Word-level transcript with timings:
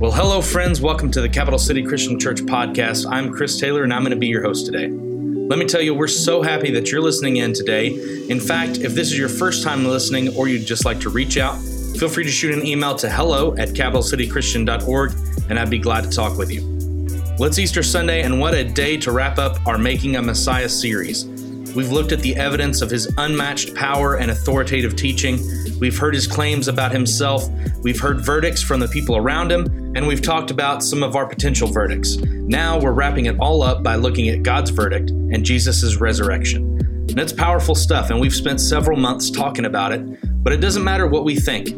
Well, 0.00 0.12
hello, 0.12 0.40
friends. 0.40 0.80
Welcome 0.80 1.10
to 1.10 1.20
the 1.20 1.28
Capital 1.28 1.58
City 1.58 1.82
Christian 1.82 2.18
Church 2.18 2.38
podcast. 2.38 3.04
I'm 3.06 3.30
Chris 3.30 3.60
Taylor, 3.60 3.84
and 3.84 3.92
I'm 3.92 4.00
going 4.00 4.12
to 4.12 4.16
be 4.16 4.28
your 4.28 4.42
host 4.42 4.64
today. 4.64 4.88
Let 4.88 5.58
me 5.58 5.66
tell 5.66 5.82
you, 5.82 5.94
we're 5.94 6.08
so 6.08 6.40
happy 6.40 6.70
that 6.70 6.90
you're 6.90 7.02
listening 7.02 7.36
in 7.36 7.52
today. 7.52 7.88
In 8.30 8.40
fact, 8.40 8.78
if 8.78 8.94
this 8.94 9.12
is 9.12 9.18
your 9.18 9.28
first 9.28 9.62
time 9.62 9.84
listening 9.84 10.34
or 10.38 10.48
you'd 10.48 10.64
just 10.64 10.86
like 10.86 11.00
to 11.00 11.10
reach 11.10 11.36
out, 11.36 11.58
feel 11.98 12.08
free 12.08 12.24
to 12.24 12.30
shoot 12.30 12.54
an 12.54 12.66
email 12.66 12.94
to 12.94 13.10
hello 13.10 13.54
at 13.58 13.74
capitalcitychristian.org, 13.74 15.12
and 15.50 15.58
I'd 15.58 15.68
be 15.68 15.78
glad 15.78 16.04
to 16.04 16.10
talk 16.10 16.38
with 16.38 16.50
you. 16.50 16.62
It's 17.38 17.58
Easter 17.58 17.82
Sunday, 17.82 18.22
and 18.22 18.40
what 18.40 18.54
a 18.54 18.64
day 18.64 18.96
to 18.96 19.12
wrap 19.12 19.38
up 19.38 19.58
our 19.66 19.76
Making 19.76 20.16
a 20.16 20.22
Messiah 20.22 20.70
series. 20.70 21.26
We've 21.74 21.92
looked 21.92 22.12
at 22.12 22.20
the 22.20 22.34
evidence 22.36 22.80
of 22.80 22.90
his 22.90 23.12
unmatched 23.18 23.74
power 23.74 24.16
and 24.16 24.30
authoritative 24.30 24.96
teaching. 24.96 25.38
We've 25.78 25.98
heard 25.98 26.14
his 26.14 26.26
claims 26.26 26.68
about 26.68 26.90
himself. 26.90 27.50
We've 27.82 28.00
heard 28.00 28.24
verdicts 28.24 28.62
from 28.62 28.80
the 28.80 28.88
people 28.88 29.16
around 29.16 29.52
him, 29.52 29.79
and 29.94 30.06
we've 30.06 30.22
talked 30.22 30.50
about 30.50 30.82
some 30.82 31.02
of 31.02 31.16
our 31.16 31.26
potential 31.26 31.68
verdicts. 31.68 32.16
Now 32.16 32.78
we're 32.78 32.92
wrapping 32.92 33.26
it 33.26 33.36
all 33.38 33.62
up 33.62 33.82
by 33.82 33.96
looking 33.96 34.28
at 34.28 34.42
God's 34.42 34.70
verdict 34.70 35.10
and 35.10 35.44
Jesus' 35.44 35.96
resurrection. 35.96 36.78
And 37.10 37.18
it's 37.18 37.32
powerful 37.32 37.74
stuff, 37.74 38.10
and 38.10 38.20
we've 38.20 38.34
spent 38.34 38.60
several 38.60 38.96
months 38.96 39.30
talking 39.30 39.64
about 39.64 39.92
it, 39.92 40.44
but 40.44 40.52
it 40.52 40.58
doesn't 40.58 40.84
matter 40.84 41.06
what 41.06 41.24
we 41.24 41.36
think. 41.36 41.68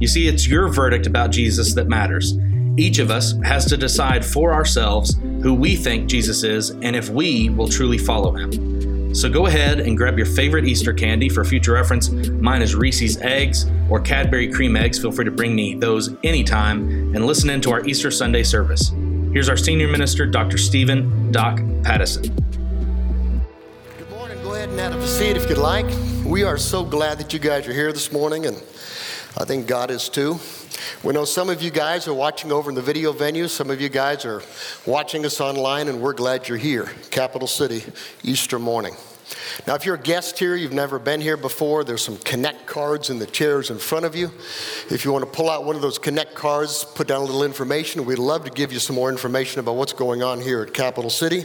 You 0.00 0.08
see, 0.08 0.26
it's 0.26 0.46
your 0.46 0.68
verdict 0.68 1.06
about 1.06 1.30
Jesus 1.30 1.74
that 1.74 1.86
matters. 1.86 2.36
Each 2.76 2.98
of 2.98 3.10
us 3.10 3.34
has 3.44 3.66
to 3.66 3.76
decide 3.76 4.24
for 4.24 4.52
ourselves 4.52 5.14
who 5.42 5.54
we 5.54 5.76
think 5.76 6.08
Jesus 6.08 6.42
is 6.42 6.70
and 6.70 6.96
if 6.96 7.10
we 7.10 7.50
will 7.50 7.68
truly 7.68 7.98
follow 7.98 8.32
him. 8.32 8.71
So 9.12 9.28
go 9.28 9.46
ahead 9.46 9.80
and 9.80 9.96
grab 9.96 10.16
your 10.16 10.26
favorite 10.26 10.64
Easter 10.64 10.92
candy 10.92 11.28
for 11.28 11.44
future 11.44 11.72
reference. 11.72 12.10
Mine 12.10 12.62
is 12.62 12.74
Reese's 12.74 13.18
Eggs 13.18 13.66
or 13.90 14.00
Cadbury 14.00 14.50
Cream 14.50 14.74
Eggs. 14.74 14.98
Feel 14.98 15.12
free 15.12 15.26
to 15.26 15.30
bring 15.30 15.54
me 15.54 15.74
those 15.74 16.16
anytime 16.24 17.14
and 17.14 17.26
listen 17.26 17.50
in 17.50 17.60
to 17.60 17.72
our 17.72 17.84
Easter 17.84 18.10
Sunday 18.10 18.42
service. 18.42 18.90
Here's 19.32 19.50
our 19.50 19.56
senior 19.56 19.88
minister, 19.88 20.24
Dr. 20.26 20.56
Stephen 20.56 21.30
Doc 21.30 21.60
Pattison. 21.82 22.22
Good 23.98 24.10
morning. 24.10 24.42
Go 24.42 24.54
ahead 24.54 24.70
and 24.70 24.78
have 24.80 24.94
a 24.94 25.06
seat 25.06 25.36
if 25.36 25.48
you'd 25.48 25.58
like. 25.58 25.86
We 26.24 26.42
are 26.42 26.56
so 26.56 26.82
glad 26.82 27.18
that 27.18 27.34
you 27.34 27.38
guys 27.38 27.68
are 27.68 27.72
here 27.74 27.92
this 27.92 28.12
morning, 28.12 28.46
and 28.46 28.56
I 29.36 29.44
think 29.44 29.66
God 29.66 29.90
is 29.90 30.08
too. 30.08 30.38
We 31.02 31.12
know 31.12 31.24
some 31.24 31.50
of 31.50 31.62
you 31.62 31.70
guys 31.70 32.06
are 32.08 32.14
watching 32.14 32.52
over 32.52 32.70
in 32.70 32.74
the 32.74 32.82
video 32.82 33.12
venue. 33.12 33.48
Some 33.48 33.70
of 33.70 33.80
you 33.80 33.88
guys 33.88 34.24
are 34.24 34.42
watching 34.86 35.24
us 35.26 35.40
online, 35.40 35.88
and 35.88 36.00
we're 36.00 36.12
glad 36.12 36.48
you're 36.48 36.58
here. 36.58 36.90
Capital 37.10 37.48
City, 37.48 37.84
Easter 38.22 38.58
morning. 38.58 38.94
Now, 39.66 39.74
if 39.74 39.86
you're 39.86 39.94
a 39.94 40.00
guest 40.00 40.38
here, 40.38 40.56
you've 40.56 40.72
never 40.72 40.98
been 40.98 41.20
here 41.20 41.36
before, 41.36 41.84
there's 41.84 42.02
some 42.02 42.18
Connect 42.18 42.66
cards 42.66 43.10
in 43.10 43.18
the 43.18 43.26
chairs 43.26 43.70
in 43.70 43.78
front 43.78 44.04
of 44.04 44.14
you. 44.14 44.30
If 44.90 45.04
you 45.04 45.12
want 45.12 45.24
to 45.24 45.30
pull 45.30 45.50
out 45.50 45.64
one 45.64 45.76
of 45.76 45.82
those 45.82 45.98
Connect 45.98 46.34
cards, 46.34 46.84
put 46.94 47.08
down 47.08 47.22
a 47.22 47.24
little 47.24 47.44
information, 47.44 48.04
we'd 48.04 48.18
love 48.18 48.44
to 48.44 48.50
give 48.50 48.72
you 48.72 48.78
some 48.78 48.96
more 48.96 49.10
information 49.10 49.60
about 49.60 49.76
what's 49.76 49.92
going 49.92 50.22
on 50.22 50.40
here 50.40 50.62
at 50.62 50.74
Capital 50.74 51.10
City. 51.10 51.44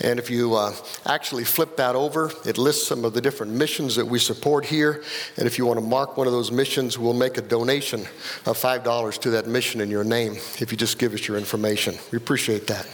And 0.00 0.18
if 0.18 0.30
you 0.30 0.54
uh, 0.54 0.74
actually 1.06 1.44
flip 1.44 1.76
that 1.76 1.96
over, 1.96 2.30
it 2.44 2.56
lists 2.56 2.86
some 2.86 3.04
of 3.04 3.14
the 3.14 3.20
different 3.20 3.52
missions 3.52 3.96
that 3.96 4.06
we 4.06 4.18
support 4.18 4.64
here. 4.64 5.02
And 5.36 5.46
if 5.46 5.58
you 5.58 5.66
want 5.66 5.80
to 5.80 5.84
mark 5.84 6.16
one 6.16 6.26
of 6.26 6.32
those 6.32 6.52
missions, 6.52 6.98
we'll 6.98 7.14
make 7.14 7.36
a 7.36 7.42
donation 7.42 8.02
of 8.46 8.56
$5 8.56 9.20
to 9.20 9.30
that 9.30 9.46
mission 9.46 9.80
in 9.80 9.90
your 9.90 10.04
name 10.04 10.34
if 10.60 10.70
you 10.70 10.76
just 10.78 10.98
give 10.98 11.14
us 11.14 11.26
your 11.26 11.36
information. 11.36 11.96
We 12.12 12.18
appreciate 12.18 12.68
that. 12.68 12.86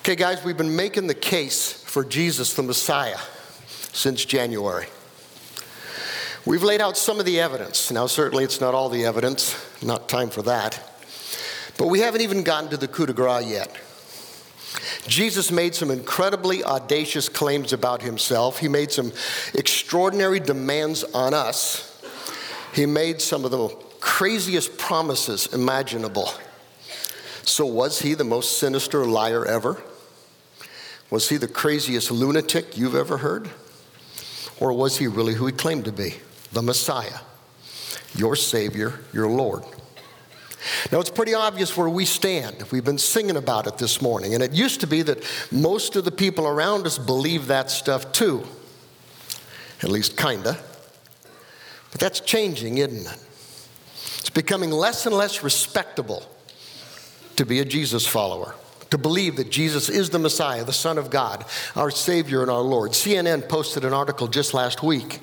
Okay, 0.00 0.16
guys, 0.16 0.42
we've 0.42 0.56
been 0.56 0.74
making 0.74 1.06
the 1.06 1.14
case 1.14 1.72
for 1.72 2.04
Jesus 2.04 2.54
the 2.54 2.62
Messiah 2.62 3.18
since 3.92 4.24
January. 4.24 4.86
We've 6.46 6.62
laid 6.62 6.80
out 6.80 6.96
some 6.96 7.20
of 7.20 7.26
the 7.26 7.38
evidence. 7.38 7.90
Now, 7.90 8.06
certainly 8.06 8.44
it's 8.44 8.60
not 8.60 8.74
all 8.74 8.88
the 8.88 9.04
evidence, 9.04 9.54
not 9.82 10.08
time 10.08 10.30
for 10.30 10.42
that. 10.42 10.80
But 11.76 11.88
we 11.88 12.00
haven't 12.00 12.22
even 12.22 12.42
gotten 12.42 12.70
to 12.70 12.76
the 12.76 12.88
coup 12.88 13.06
de 13.06 13.12
grace 13.12 13.46
yet. 13.46 13.76
Jesus 15.06 15.50
made 15.50 15.74
some 15.74 15.90
incredibly 15.90 16.64
audacious 16.64 17.28
claims 17.28 17.72
about 17.72 18.02
himself. 18.02 18.58
He 18.58 18.68
made 18.68 18.90
some 18.90 19.12
extraordinary 19.54 20.40
demands 20.40 21.04
on 21.04 21.34
us. 21.34 21.86
He 22.74 22.86
made 22.86 23.20
some 23.20 23.44
of 23.44 23.50
the 23.50 23.68
craziest 24.00 24.78
promises 24.78 25.52
imaginable. 25.52 26.30
So, 27.42 27.66
was 27.66 28.00
he 28.00 28.14
the 28.14 28.24
most 28.24 28.58
sinister 28.58 29.04
liar 29.04 29.44
ever? 29.44 29.82
Was 31.10 31.28
he 31.28 31.36
the 31.36 31.48
craziest 31.48 32.10
lunatic 32.10 32.76
you've 32.76 32.94
ever 32.94 33.18
heard? 33.18 33.50
Or 34.60 34.72
was 34.72 34.98
he 34.98 35.06
really 35.08 35.34
who 35.34 35.46
he 35.46 35.52
claimed 35.52 35.86
to 35.86 35.92
be? 35.92 36.16
The 36.52 36.62
Messiah, 36.62 37.20
your 38.14 38.36
Savior, 38.36 39.00
your 39.12 39.28
Lord. 39.28 39.64
Now, 40.92 41.00
it's 41.00 41.10
pretty 41.10 41.34
obvious 41.34 41.76
where 41.76 41.88
we 41.88 42.04
stand. 42.04 42.64
We've 42.70 42.84
been 42.84 42.98
singing 42.98 43.36
about 43.36 43.66
it 43.66 43.78
this 43.78 44.02
morning. 44.02 44.34
And 44.34 44.42
it 44.42 44.52
used 44.52 44.80
to 44.80 44.86
be 44.86 45.02
that 45.02 45.24
most 45.50 45.96
of 45.96 46.04
the 46.04 46.10
people 46.10 46.46
around 46.46 46.86
us 46.86 46.98
believe 46.98 47.46
that 47.46 47.70
stuff 47.70 48.12
too. 48.12 48.44
At 49.82 49.88
least, 49.88 50.16
kinda. 50.16 50.58
But 51.90 52.00
that's 52.00 52.20
changing, 52.20 52.78
isn't 52.78 53.06
it? 53.06 53.24
It's 54.18 54.30
becoming 54.30 54.70
less 54.70 55.06
and 55.06 55.14
less 55.14 55.42
respectable 55.42 56.22
to 57.36 57.46
be 57.46 57.60
a 57.60 57.64
Jesus 57.64 58.06
follower 58.06 58.54
to 58.90 58.98
believe 58.98 59.36
that 59.36 59.50
Jesus 59.50 59.88
is 59.88 60.10
the 60.10 60.18
Messiah, 60.18 60.64
the 60.64 60.72
Son 60.72 60.98
of 60.98 61.10
God, 61.10 61.44
our 61.76 61.90
Savior 61.90 62.42
and 62.42 62.50
our 62.50 62.60
Lord. 62.60 62.90
CNN 62.90 63.48
posted 63.48 63.84
an 63.84 63.92
article 63.92 64.26
just 64.26 64.52
last 64.52 64.82
week 64.82 65.20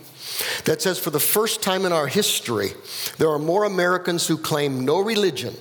that 0.66 0.81
says 0.81 1.00
for 1.00 1.09
the 1.09 1.20
first 1.20 1.62
time 1.62 1.86
in 1.86 1.92
our 1.92 2.08
history, 2.08 2.70
there 3.18 3.30
are 3.30 3.40
more 3.40 3.64
Americans 3.64 4.28
who 4.28 4.38
claim 4.38 4.86
no 4.86 5.00
religion 5.00 5.56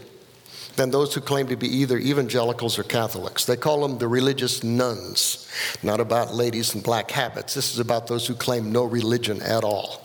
than 0.77 0.91
those 0.91 1.15
who 1.15 1.21
claim 1.21 1.49
to 1.49 1.57
be 1.57 1.69
either 1.69 1.99
evangelicals 1.99 2.79
or 2.79 2.83
Catholics. 2.83 3.45
They 3.45 3.57
call 3.57 3.87
them 3.87 3.99
the 3.99 4.09
religious 4.09 4.63
nones, 4.63 5.49
Not 5.83 6.01
about 6.01 6.35
ladies 6.35 6.75
in 6.75 6.83
black 6.83 7.11
habits. 7.11 7.55
This 7.55 7.73
is 7.73 7.79
about 7.79 8.07
those 8.07 8.27
who 8.27 8.35
claim 8.35 8.71
no 8.73 8.85
religion 8.85 9.43
at 9.43 9.65
all. 9.65 10.03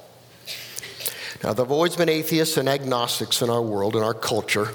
Now, 1.43 1.53
there 1.53 1.65
have 1.65 1.71
always 1.71 1.95
been 1.95 2.09
atheists 2.09 2.57
and 2.57 2.69
agnostics 2.69 3.41
in 3.41 3.49
our 3.49 3.61
world, 3.61 3.95
in 3.95 4.03
our 4.03 4.13
culture, 4.13 4.69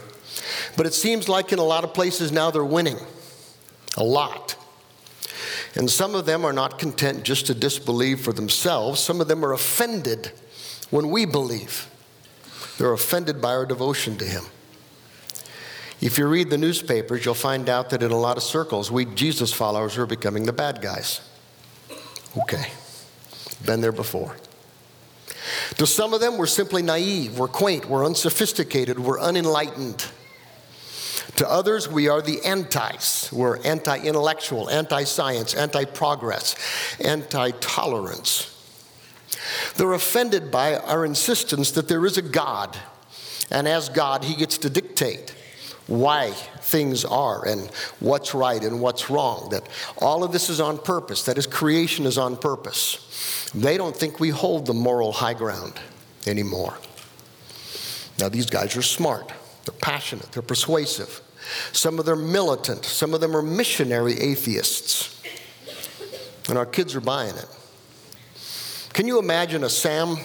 but 0.77 0.85
it 0.85 0.95
seems 0.95 1.29
like 1.29 1.53
in 1.53 1.59
a 1.59 1.65
lot 1.65 1.85
of 1.85 1.95
places 1.95 2.33
now 2.33 2.51
they're 2.51 2.65
winning 2.65 2.99
a 3.97 4.05
lot. 4.05 4.56
And 5.76 5.91
some 5.91 6.14
of 6.14 6.25
them 6.25 6.44
are 6.44 6.54
not 6.54 6.78
content 6.78 7.22
just 7.22 7.47
to 7.47 7.54
disbelieve 7.54 8.20
for 8.20 8.32
themselves, 8.32 9.00
some 9.00 9.20
of 9.20 9.28
them 9.28 9.44
are 9.44 9.53
offended 9.53 10.32
when 10.91 11.10
we 11.10 11.26
believe. 11.26 11.91
They're 12.78 12.92
offended 12.92 13.41
by 13.41 13.50
our 13.50 13.66
devotion 13.66 14.16
to 14.19 14.25
Him. 14.25 14.44
If 16.00 16.19
you 16.19 16.26
read 16.26 16.50
the 16.50 16.59
newspapers, 16.59 17.25
you'll 17.25 17.34
find 17.34 17.69
out 17.69 17.91
that 17.91 18.03
in 18.03 18.10
a 18.10 18.19
lot 18.19 18.37
of 18.37 18.42
circles, 18.42 18.91
we 18.91 19.06
Jesus 19.06 19.53
followers 19.53 19.97
are 19.97 20.06
becoming 20.06 20.44
the 20.44 20.53
bad 20.53 20.82
guys. 20.82 21.20
Okay, 22.37 22.70
been 23.64 23.81
there 23.81 23.93
before. 23.93 24.37
To 25.76 25.87
some 25.87 26.12
of 26.12 26.20
them, 26.20 26.37
we're 26.37 26.47
simply 26.47 26.82
naive, 26.82 27.38
we're 27.38 27.48
quaint, 27.48 27.87
we're 27.87 28.04
unsophisticated, 28.04 28.98
we're 28.98 29.20
unenlightened. 29.20 30.04
To 31.37 31.51
others, 31.51 31.87
we 31.87 32.09
are 32.09 32.23
the 32.23 32.41
antis. 32.45 33.31
We're 33.31 33.63
anti 33.63 33.99
intellectual, 33.99 34.71
anti 34.71 35.05
science, 35.05 35.55
anti 35.55 35.85
progress, 35.85 36.57
anti 37.05 37.51
tolerance. 37.61 38.53
They're 39.77 39.93
offended 39.93 40.51
by 40.51 40.77
our 40.77 41.05
insistence 41.05 41.73
that 41.73 41.89
there 41.89 42.07
is 42.07 42.17
a 42.17 42.23
God, 42.23 42.77
and 43.51 43.69
as 43.69 43.91
God, 43.91 44.25
He 44.25 44.35
gets 44.35 44.57
to 44.59 44.71
dictate 44.71 45.35
why 45.87 46.31
things 46.31 47.05
are 47.05 47.47
and 47.47 47.71
what's 48.01 48.35
right 48.35 48.63
and 48.63 48.81
what's 48.81 49.11
wrong. 49.11 49.51
That 49.51 49.69
all 49.99 50.25
of 50.25 50.33
this 50.33 50.49
is 50.49 50.59
on 50.59 50.79
purpose, 50.79 51.25
that 51.25 51.37
His 51.37 51.47
creation 51.47 52.07
is 52.07 52.17
on 52.17 52.39
purpose. 52.39 53.51
They 53.55 53.77
don't 53.77 53.95
think 53.95 54.21
we 54.21 54.31
hold 54.31 54.65
the 54.67 54.75
moral 54.75 55.13
high 55.13 55.35
ground 55.35 55.75
anymore. 56.27 56.79
Now, 58.19 58.31
these 58.31 58.47
guys 58.47 58.75
are 58.77 58.83
smart, 58.83 59.29
they're 59.67 59.79
passionate, 59.79 60.32
they're 60.32 60.43
persuasive. 60.43 61.21
Some 61.72 61.98
of 61.98 62.06
them 62.06 62.19
are 62.19 62.22
militant, 62.22 62.84
some 62.84 63.14
of 63.14 63.20
them 63.20 63.37
are 63.37 63.43
missionary 63.43 64.14
atheists. 64.14 65.12
And 66.48 66.56
our 66.56 66.66
kids 66.66 66.94
are 66.94 67.00
buying 67.00 67.34
it. 67.34 67.46
Can 68.93 69.06
you 69.06 69.19
imagine 69.19 69.64
a 69.64 69.69
Sam 69.69 70.16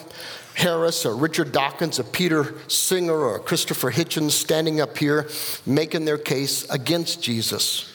Harris, 0.53 1.05
a 1.05 1.13
Richard 1.13 1.51
Dawkins, 1.51 1.99
a 1.99 2.03
Peter 2.03 2.55
Singer, 2.67 3.13
or 3.13 3.35
a 3.37 3.39
Christopher 3.39 3.91
Hitchens 3.91 4.31
standing 4.31 4.79
up 4.79 4.97
here 4.97 5.27
making 5.65 6.05
their 6.05 6.17
case 6.17 6.69
against 6.69 7.21
Jesus, 7.21 7.91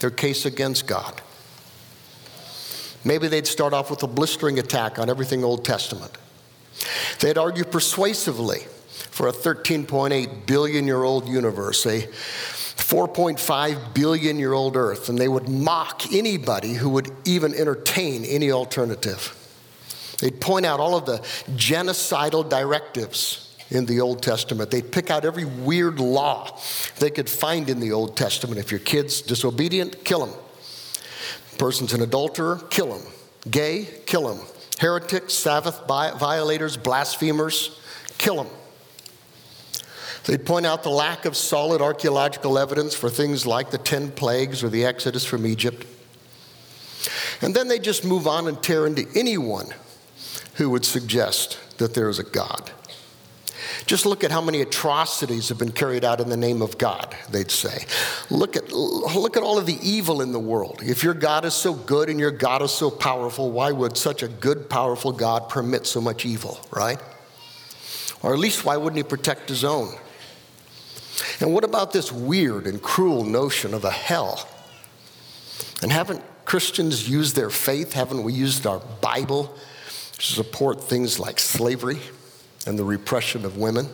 their 0.00 0.10
case 0.10 0.46
against 0.46 0.86
God? 0.86 1.20
Maybe 3.04 3.28
they'd 3.28 3.46
start 3.46 3.72
off 3.72 3.90
with 3.90 4.02
a 4.02 4.08
blistering 4.08 4.58
attack 4.58 4.98
on 4.98 5.08
everything 5.08 5.44
Old 5.44 5.64
Testament. 5.64 6.12
They'd 7.20 7.38
argue 7.38 7.64
persuasively 7.64 8.60
for 9.10 9.28
a 9.28 9.32
13.8 9.32 10.46
billion 10.46 10.86
year 10.86 11.04
old 11.04 11.28
universe, 11.28 11.86
a 11.86 12.08
4.5 12.86 13.94
billion 13.94 14.38
year 14.38 14.52
old 14.52 14.76
Earth, 14.76 15.08
and 15.08 15.18
they 15.18 15.26
would 15.26 15.48
mock 15.48 16.12
anybody 16.12 16.74
who 16.74 16.88
would 16.90 17.10
even 17.24 17.52
entertain 17.52 18.24
any 18.24 18.52
alternative. 18.52 19.34
They'd 20.20 20.40
point 20.40 20.64
out 20.64 20.78
all 20.78 20.96
of 20.96 21.04
the 21.04 21.18
genocidal 21.56 22.48
directives 22.48 23.56
in 23.70 23.86
the 23.86 24.00
Old 24.00 24.22
Testament. 24.22 24.70
They'd 24.70 24.92
pick 24.92 25.10
out 25.10 25.24
every 25.24 25.44
weird 25.44 25.98
law 25.98 26.60
they 27.00 27.10
could 27.10 27.28
find 27.28 27.68
in 27.68 27.80
the 27.80 27.90
Old 27.90 28.16
Testament. 28.16 28.60
If 28.60 28.70
your 28.70 28.78
kid's 28.78 29.20
disobedient, 29.20 30.04
kill 30.04 30.24
him. 30.24 30.34
Person's 31.58 31.92
an 31.92 32.02
adulterer, 32.02 32.60
kill 32.70 32.96
him. 32.96 33.12
Gay, 33.50 33.88
kill 34.06 34.32
him. 34.32 34.46
Heretics, 34.78 35.34
Sabbath 35.34 35.88
violators, 35.88 36.76
blasphemers, 36.76 37.80
kill 38.16 38.36
them. 38.44 38.52
They'd 40.26 40.44
point 40.44 40.66
out 40.66 40.82
the 40.82 40.90
lack 40.90 41.24
of 41.24 41.36
solid 41.36 41.80
archaeological 41.80 42.58
evidence 42.58 42.94
for 42.94 43.08
things 43.08 43.46
like 43.46 43.70
the 43.70 43.78
10 43.78 44.10
plagues 44.12 44.62
or 44.64 44.68
the 44.68 44.84
Exodus 44.84 45.24
from 45.24 45.46
Egypt. 45.46 45.86
And 47.40 47.54
then 47.54 47.68
they 47.68 47.78
just 47.78 48.04
move 48.04 48.26
on 48.26 48.48
and 48.48 48.60
tear 48.60 48.86
into 48.86 49.06
anyone 49.14 49.72
who 50.54 50.68
would 50.70 50.84
suggest 50.84 51.60
that 51.78 51.94
there 51.94 52.08
is 52.08 52.18
a 52.18 52.24
God. 52.24 52.72
Just 53.86 54.04
look 54.04 54.24
at 54.24 54.32
how 54.32 54.40
many 54.40 54.62
atrocities 54.62 55.48
have 55.48 55.58
been 55.58 55.70
carried 55.70 56.04
out 56.04 56.20
in 56.20 56.28
the 56.28 56.36
name 56.36 56.60
of 56.60 56.76
God, 56.76 57.16
they'd 57.30 57.50
say. 57.50 57.84
Look 58.28 58.56
at, 58.56 58.72
look 58.72 59.36
at 59.36 59.44
all 59.44 59.58
of 59.58 59.66
the 59.66 59.78
evil 59.80 60.22
in 60.22 60.32
the 60.32 60.40
world. 60.40 60.80
If 60.82 61.04
your 61.04 61.14
God 61.14 61.44
is 61.44 61.54
so 61.54 61.72
good 61.72 62.08
and 62.08 62.18
your 62.18 62.32
God 62.32 62.62
is 62.62 62.72
so 62.72 62.90
powerful, 62.90 63.52
why 63.52 63.70
would 63.70 63.96
such 63.96 64.24
a 64.24 64.28
good, 64.28 64.68
powerful 64.68 65.12
God 65.12 65.48
permit 65.48 65.86
so 65.86 66.00
much 66.00 66.26
evil, 66.26 66.58
right? 66.72 67.00
Or 68.22 68.32
at 68.32 68.40
least, 68.40 68.64
why 68.64 68.76
wouldn't 68.76 68.96
he 68.96 69.04
protect 69.04 69.48
his 69.48 69.62
own? 69.62 69.94
And 71.40 71.52
what 71.52 71.64
about 71.64 71.92
this 71.92 72.12
weird 72.12 72.66
and 72.66 72.82
cruel 72.82 73.24
notion 73.24 73.74
of 73.74 73.84
a 73.84 73.90
hell? 73.90 74.48
And 75.82 75.92
haven't 75.92 76.22
Christians 76.44 77.08
used 77.08 77.36
their 77.36 77.50
faith? 77.50 77.92
Haven't 77.92 78.22
we 78.22 78.32
used 78.32 78.66
our 78.66 78.80
Bible 79.00 79.54
to 80.18 80.22
support 80.22 80.82
things 80.82 81.18
like 81.18 81.38
slavery 81.38 81.98
and 82.66 82.78
the 82.78 82.84
repression 82.84 83.44
of 83.44 83.56
women? 83.56 83.88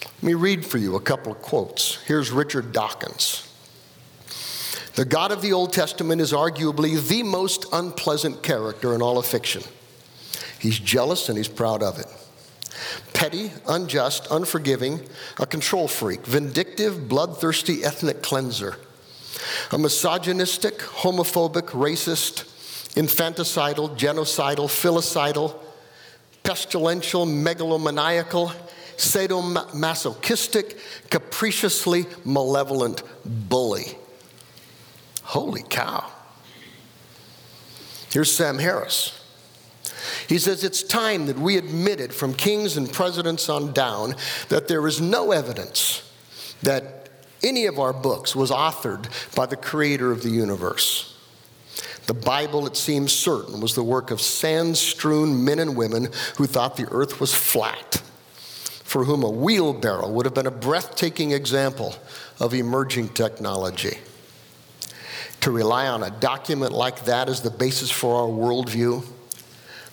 Let 0.00 0.22
me 0.22 0.34
read 0.34 0.64
for 0.64 0.78
you 0.78 0.96
a 0.96 1.00
couple 1.00 1.32
of 1.32 1.42
quotes. 1.42 1.96
Here's 2.02 2.30
Richard 2.30 2.72
Dawkins. 2.72 3.44
The 4.94 5.04
God 5.04 5.30
of 5.30 5.42
the 5.42 5.52
Old 5.52 5.72
Testament 5.72 6.20
is 6.20 6.32
arguably 6.32 7.06
the 7.06 7.22
most 7.22 7.66
unpleasant 7.72 8.42
character 8.42 8.94
in 8.96 9.02
all 9.02 9.16
of 9.16 9.26
fiction. 9.26 9.62
He's 10.58 10.78
jealous 10.78 11.28
and 11.28 11.38
he's 11.38 11.46
proud 11.46 11.84
of 11.84 12.00
it. 12.00 12.06
Petty, 13.12 13.50
unjust, 13.66 14.26
unforgiving, 14.30 15.00
a 15.38 15.46
control 15.46 15.88
freak, 15.88 16.24
vindictive, 16.26 17.08
bloodthirsty 17.08 17.84
ethnic 17.84 18.22
cleanser, 18.22 18.76
a 19.72 19.78
misogynistic, 19.78 20.78
homophobic, 20.78 21.70
racist, 21.70 22.44
infanticidal, 22.94 23.96
genocidal, 23.96 24.68
filicidal, 24.68 25.54
pestilential, 26.42 27.26
megalomaniacal, 27.26 28.54
sadomasochistic, 28.96 30.78
capriciously 31.10 32.06
malevolent 32.24 33.02
bully. 33.24 33.96
Holy 35.22 35.62
cow. 35.68 36.10
Here's 38.10 38.34
Sam 38.34 38.58
Harris. 38.58 39.17
He 40.28 40.38
says 40.38 40.62
it's 40.62 40.82
time 40.82 41.26
that 41.26 41.38
we 41.38 41.56
admitted 41.56 42.12
from 42.12 42.34
kings 42.34 42.76
and 42.76 42.92
presidents 42.92 43.48
on 43.48 43.72
down 43.72 44.14
that 44.50 44.68
there 44.68 44.86
is 44.86 45.00
no 45.00 45.32
evidence 45.32 46.02
that 46.62 47.08
any 47.42 47.64
of 47.64 47.78
our 47.78 47.94
books 47.94 48.36
was 48.36 48.50
authored 48.50 49.08
by 49.34 49.46
the 49.46 49.56
creator 49.56 50.12
of 50.12 50.22
the 50.22 50.28
universe. 50.28 51.16
The 52.06 52.14
Bible, 52.14 52.66
it 52.66 52.76
seems 52.76 53.12
certain, 53.12 53.60
was 53.60 53.74
the 53.74 53.82
work 53.82 54.10
of 54.10 54.20
sand 54.20 54.76
strewn 54.76 55.44
men 55.44 55.58
and 55.58 55.76
women 55.76 56.08
who 56.36 56.46
thought 56.46 56.76
the 56.76 56.88
earth 56.90 57.20
was 57.20 57.34
flat, 57.34 58.02
for 58.84 59.04
whom 59.04 59.22
a 59.22 59.30
wheelbarrow 59.30 60.08
would 60.10 60.26
have 60.26 60.34
been 60.34 60.46
a 60.46 60.50
breathtaking 60.50 61.32
example 61.32 61.94
of 62.38 62.52
emerging 62.52 63.10
technology. 63.10 63.98
To 65.42 65.50
rely 65.50 65.86
on 65.86 66.02
a 66.02 66.10
document 66.10 66.72
like 66.72 67.04
that 67.04 67.28
as 67.28 67.40
the 67.40 67.50
basis 67.50 67.90
for 67.90 68.16
our 68.16 68.28
worldview 68.28 69.06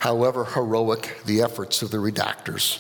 however 0.05 0.45
heroic 0.45 1.19
the 1.25 1.41
efforts 1.41 1.81
of 1.81 1.89
the 1.89 1.97
redactors, 1.97 2.77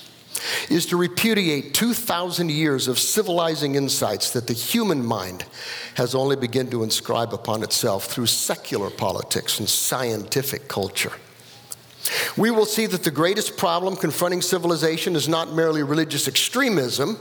is 0.69 0.85
to 0.85 0.95
repudiate 0.95 1.73
2,000 1.73 2.51
years 2.51 2.87
of 2.87 2.99
civilizing 2.99 3.73
insights 3.73 4.29
that 4.29 4.45
the 4.45 4.53
human 4.53 5.03
mind 5.03 5.43
has 5.95 6.13
only 6.13 6.35
begun 6.35 6.67
to 6.67 6.83
inscribe 6.83 7.33
upon 7.33 7.63
itself 7.63 8.05
through 8.05 8.27
secular 8.27 8.91
politics 8.91 9.57
and 9.57 9.67
scientific 9.67 10.67
culture. 10.67 11.13
We 12.37 12.51
will 12.51 12.67
see 12.67 12.85
that 12.85 13.03
the 13.03 13.09
greatest 13.09 13.57
problem 13.57 13.95
confronting 13.95 14.43
civilization 14.43 15.15
is 15.15 15.27
not 15.27 15.51
merely 15.51 15.81
religious 15.81 16.27
extremism, 16.27 17.17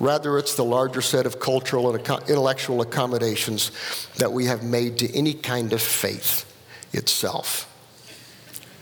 rather, 0.00 0.38
it's 0.38 0.56
the 0.56 0.64
larger 0.64 1.02
set 1.02 1.24
of 1.24 1.38
cultural 1.38 1.94
and 1.94 2.00
intellectual 2.28 2.80
accommodations 2.80 3.70
that 4.16 4.32
we 4.32 4.46
have 4.46 4.64
made 4.64 4.98
to 4.98 5.16
any 5.16 5.34
kind 5.34 5.72
of 5.72 5.80
faith 5.80 6.52
itself. 6.92 7.72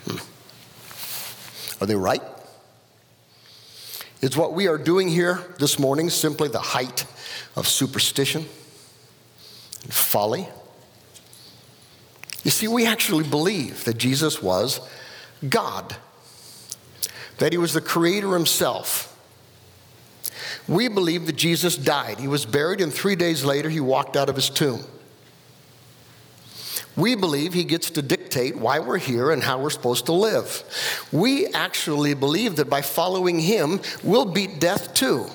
Hmm. 0.06 1.82
Are 1.82 1.86
they 1.86 1.96
right? 1.96 2.22
Is 4.22 4.36
what 4.36 4.54
we 4.54 4.66
are 4.66 4.78
doing 4.78 5.08
here 5.08 5.40
this 5.58 5.78
morning 5.78 6.10
simply 6.10 6.48
the 6.48 6.58
height 6.58 7.04
of 7.54 7.68
superstition 7.68 8.46
and 9.82 9.92
folly? 9.92 10.48
You 12.42 12.50
see, 12.50 12.68
we 12.68 12.86
actually 12.86 13.28
believe 13.28 13.84
that 13.84 13.98
Jesus 13.98 14.42
was 14.42 14.80
God, 15.48 15.96
that 17.38 17.52
he 17.52 17.58
was 17.58 17.72
the 17.72 17.80
creator 17.80 18.32
himself. 18.32 19.12
We 20.68 20.88
believe 20.88 21.26
that 21.26 21.36
Jesus 21.36 21.76
died. 21.76 22.18
He 22.18 22.28
was 22.28 22.46
buried, 22.46 22.80
and 22.80 22.92
three 22.92 23.16
days 23.16 23.44
later, 23.44 23.68
he 23.68 23.80
walked 23.80 24.16
out 24.16 24.28
of 24.28 24.36
his 24.36 24.48
tomb. 24.48 24.84
We 26.96 27.14
believe 27.14 27.52
he 27.52 27.64
gets 27.64 27.90
to 27.90 28.02
dictate 28.02 28.15
why 28.56 28.78
we're 28.78 28.98
here 28.98 29.30
and 29.30 29.42
how 29.42 29.60
we're 29.60 29.70
supposed 29.70 30.06
to 30.06 30.12
live. 30.12 30.62
We 31.12 31.46
actually 31.48 32.14
believe 32.14 32.56
that 32.56 32.68
by 32.68 32.82
following 32.82 33.38
him, 33.38 33.80
we'll 34.02 34.26
beat 34.26 34.60
death 34.60 34.94
too. 34.94 35.26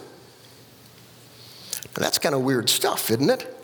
That's 1.94 2.18
kind 2.18 2.34
of 2.34 2.42
weird 2.42 2.70
stuff, 2.70 3.12
isn't 3.12 3.30
it? 3.30 3.58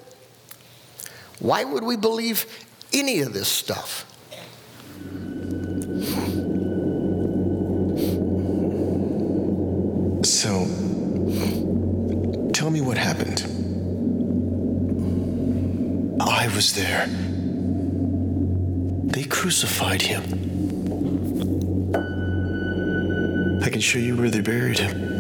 Why 1.40 1.64
would 1.64 1.84
we 1.84 1.96
believe 1.96 2.46
any 2.94 3.22
of 3.22 3.34
this 3.34 3.48
stuff? 3.48 4.06
So, 10.24 10.66
tell 12.54 12.70
me 12.70 12.82
what 12.82 12.98
happened. 12.98 13.44
I 16.20 16.48
was 16.54 16.74
there. 16.74 17.27
They 19.12 19.24
crucified 19.24 20.02
him. 20.02 20.24
I 23.64 23.70
can 23.70 23.82
show 23.82 24.00
you 24.00 24.16
where 24.16 24.30
they 24.30 24.42
buried 24.42 24.80
him. 24.80 25.18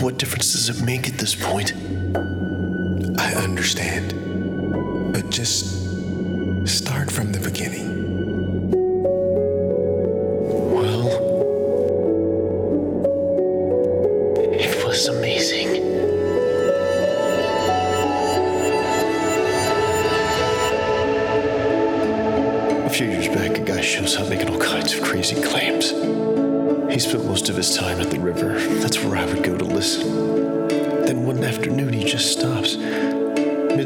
What 0.00 0.18
difference 0.18 0.52
does 0.52 0.68
it 0.68 0.84
make 0.84 1.08
at 1.08 1.18
this 1.18 1.34
point? 1.34 1.72
I 3.18 3.34
understand. 3.34 4.14
But 5.12 5.30
just 5.30 5.64
start 6.66 7.10
from 7.10 7.32
the 7.32 7.40
beginning. 7.40 8.13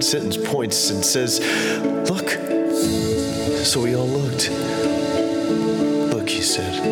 Sentence 0.09 0.38
points, 0.38 0.88
and 0.91 1.05
says, 1.05 1.38
Look. 2.09 2.31
So 3.65 3.83
we 3.83 3.95
all 3.95 4.09
looked. 4.09 4.49
Look, 6.15 6.29
he 6.31 6.41
said, 6.41 6.83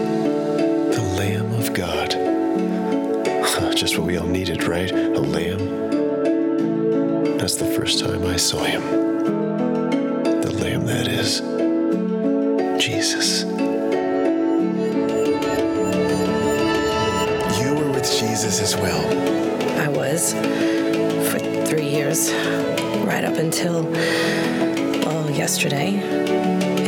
the 0.92 1.00
Lamb 1.16 1.54
of 1.54 1.72
God. 1.72 2.10
Just 3.74 3.96
what 3.96 4.06
we 4.06 4.18
all 4.18 4.26
needed, 4.26 4.64
right? 4.64 4.90
A 4.90 5.20
lamb. 5.20 5.58
That's 7.38 7.56
the 7.56 7.64
first 7.64 8.00
time 8.00 8.26
I 8.26 8.36
saw 8.36 8.62
him. 8.62 8.82
The 10.42 10.52
lamb, 10.52 10.84
that 10.84 11.08
is. 11.08 11.40
Jesus. 12.82 13.44
You 17.60 17.74
were 17.74 17.92
with 17.92 18.10
Jesus 18.20 18.60
as 18.60 18.76
well? 18.76 19.00
I 19.80 19.88
was 19.88 20.34
for 20.34 21.05
three 21.66 21.88
years, 21.88 22.32
right 23.04 23.24
up 23.24 23.36
until, 23.36 23.82
well, 23.82 25.30
yesterday. 25.30 25.94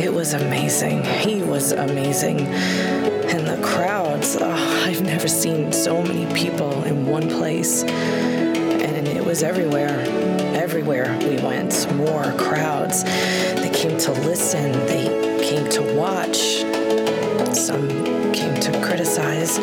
It 0.01 0.13
was 0.13 0.33
amazing. 0.33 1.03
He 1.03 1.41
was 1.41 1.73
amazing. 1.73 2.39
And 2.41 3.45
the 3.45 3.59
crowds, 3.61 4.37
oh, 4.39 4.85
I've 4.85 5.01
never 5.01 5.27
seen 5.27 5.73
so 5.73 6.01
many 6.01 6.25
people 6.33 6.83
in 6.83 7.05
one 7.05 7.27
place. 7.29 7.83
And 7.83 9.07
it 9.07 9.23
was 9.23 9.43
everywhere. 9.43 9.99
Everywhere 10.55 11.17
we 11.27 11.37
went, 11.43 11.91
more 11.95 12.31
crowds. 12.37 13.03
They 13.03 13.71
came 13.73 13.97
to 13.99 14.11
listen, 14.11 14.71
they 14.87 15.05
came 15.43 15.69
to 15.71 15.81
watch. 15.93 16.63
Some 17.55 17.89
came 18.31 18.59
to 18.61 18.81
criticize, 18.81 19.59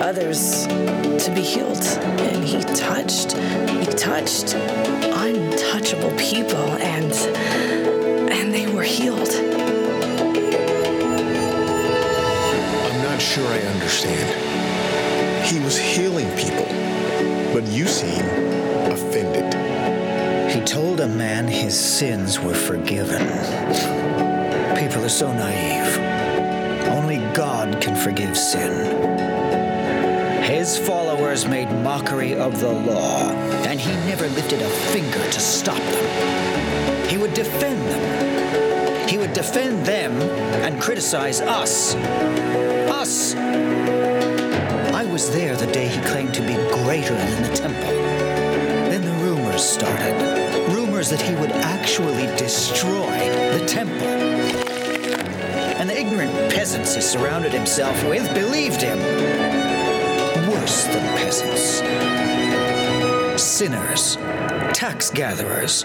others 0.00 0.66
to 0.66 1.32
be 1.34 1.42
healed. 1.42 1.76
And 1.76 2.44
he 2.44 2.62
touched, 2.74 3.32
he 3.32 3.45
touched 4.06 4.54
untouchable 4.54 6.12
people 6.12 6.64
and 6.78 7.12
and 8.30 8.54
they 8.54 8.72
were 8.72 8.84
healed. 8.84 9.32
I'm 12.86 13.02
not 13.02 13.20
sure 13.20 13.48
I 13.48 13.58
understand. 13.74 14.28
He 15.44 15.58
was 15.58 15.76
healing 15.76 16.30
people, 16.36 16.66
but 17.52 17.64
you 17.64 17.88
seem 17.88 18.24
offended. 18.92 19.52
He 20.54 20.60
told 20.60 21.00
a 21.00 21.08
man 21.08 21.48
his 21.48 21.76
sins 21.76 22.38
were 22.38 22.54
forgiven. 22.54 23.26
People 24.78 25.04
are 25.04 25.16
so 25.22 25.32
naive. 25.32 25.98
Only 26.96 27.16
God 27.34 27.80
can 27.82 27.96
forgive 27.96 28.38
sin. 28.38 28.72
His 30.44 30.78
followers 31.36 31.48
made 31.50 31.70
mockery 31.82 32.34
of 32.34 32.58
the 32.60 32.72
law, 32.72 33.30
and 33.66 33.78
he 33.78 33.90
never 34.08 34.26
lifted 34.28 34.62
a 34.62 34.68
finger 34.68 35.22
to 35.30 35.40
stop 35.40 35.76
them. 35.76 37.08
He 37.08 37.18
would 37.18 37.34
defend 37.34 37.78
them. 37.90 39.08
He 39.08 39.18
would 39.18 39.34
defend 39.34 39.84
them 39.84 40.12
and 40.64 40.80
criticize 40.80 41.40
us. 41.40 41.94
Us! 41.94 43.34
I 44.94 45.04
was 45.12 45.30
there 45.30 45.56
the 45.56 45.66
day 45.66 45.88
he 45.88 46.00
claimed 46.02 46.32
to 46.34 46.40
be 46.40 46.54
greater 46.84 47.14
than 47.14 47.42
the 47.42 47.56
temple. 47.56 47.92
Then 48.90 49.02
the 49.04 49.24
rumors 49.24 49.62
started. 49.62 50.14
Rumors 50.72 51.10
that 51.10 51.20
he 51.20 51.34
would 51.34 51.52
actually 51.52 52.26
destroy 52.36 53.18
the 53.58 53.64
temple. 53.66 54.08
And 55.78 55.90
the 55.90 55.98
ignorant 55.98 56.32
peasants 56.50 56.94
he 56.94 57.00
surrounded 57.02 57.52
himself 57.52 58.02
with 58.08 58.32
believed 58.34 58.80
him. 58.80 59.55
Worse 60.66 60.84
than 60.86 61.16
peasants. 61.16 61.80
Sinners. 63.40 64.16
Tax 64.74 65.10
gatherers. 65.10 65.84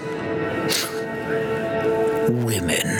Women. 2.31 2.90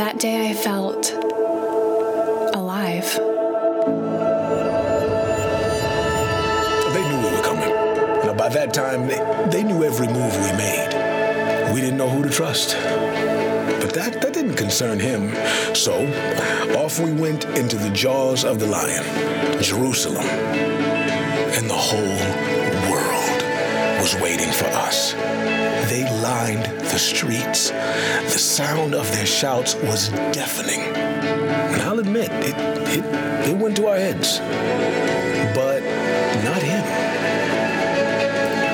That 0.00 0.18
day 0.18 0.48
I 0.48 0.54
felt 0.54 1.12
alive. 2.54 3.04
They 6.94 7.02
knew 7.06 7.18
we 7.18 7.36
were 7.36 7.42
coming. 7.42 7.68
You 7.68 8.24
know, 8.24 8.34
by 8.34 8.48
that 8.48 8.72
time, 8.72 9.08
they, 9.08 9.18
they 9.50 9.62
knew 9.62 9.84
every 9.84 10.06
move 10.06 10.34
we 10.36 10.52
made. 10.56 11.74
We 11.74 11.82
didn't 11.82 11.98
know 11.98 12.08
who 12.08 12.22
to 12.22 12.30
trust. 12.30 12.74
But 12.80 13.92
that, 13.92 14.22
that 14.22 14.32
didn't 14.32 14.54
concern 14.54 14.98
him. 14.98 15.34
So, 15.74 16.06
off 16.78 16.98
we 16.98 17.12
went 17.12 17.44
into 17.58 17.76
the 17.76 17.90
jaws 17.90 18.42
of 18.42 18.58
the 18.58 18.66
lion, 18.66 19.04
Jerusalem. 19.62 20.24
And 20.24 21.68
the 21.68 21.74
whole 21.74 22.59
was 24.00 24.14
waiting 24.16 24.50
for 24.50 24.66
us. 24.66 25.12
They 25.90 26.04
lined 26.22 26.64
the 26.64 26.98
streets. 26.98 27.70
The 27.70 28.38
sound 28.38 28.94
of 28.94 29.10
their 29.12 29.26
shouts 29.26 29.74
was 29.74 30.08
deafening. 30.32 30.80
And 30.80 31.82
I'll 31.82 31.98
admit, 31.98 32.30
it, 32.32 32.54
it, 32.96 33.48
it 33.48 33.56
went 33.56 33.76
to 33.76 33.88
our 33.88 33.96
heads. 33.96 34.38
But 35.54 35.82
not 36.44 36.62
him. 36.62 36.84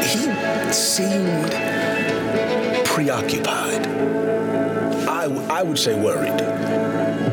He 0.02 0.72
seemed 0.72 1.50
preoccupied. 2.86 3.86
I, 5.28 5.62
would 5.62 5.78
say 5.78 5.98
worried, 5.98 6.36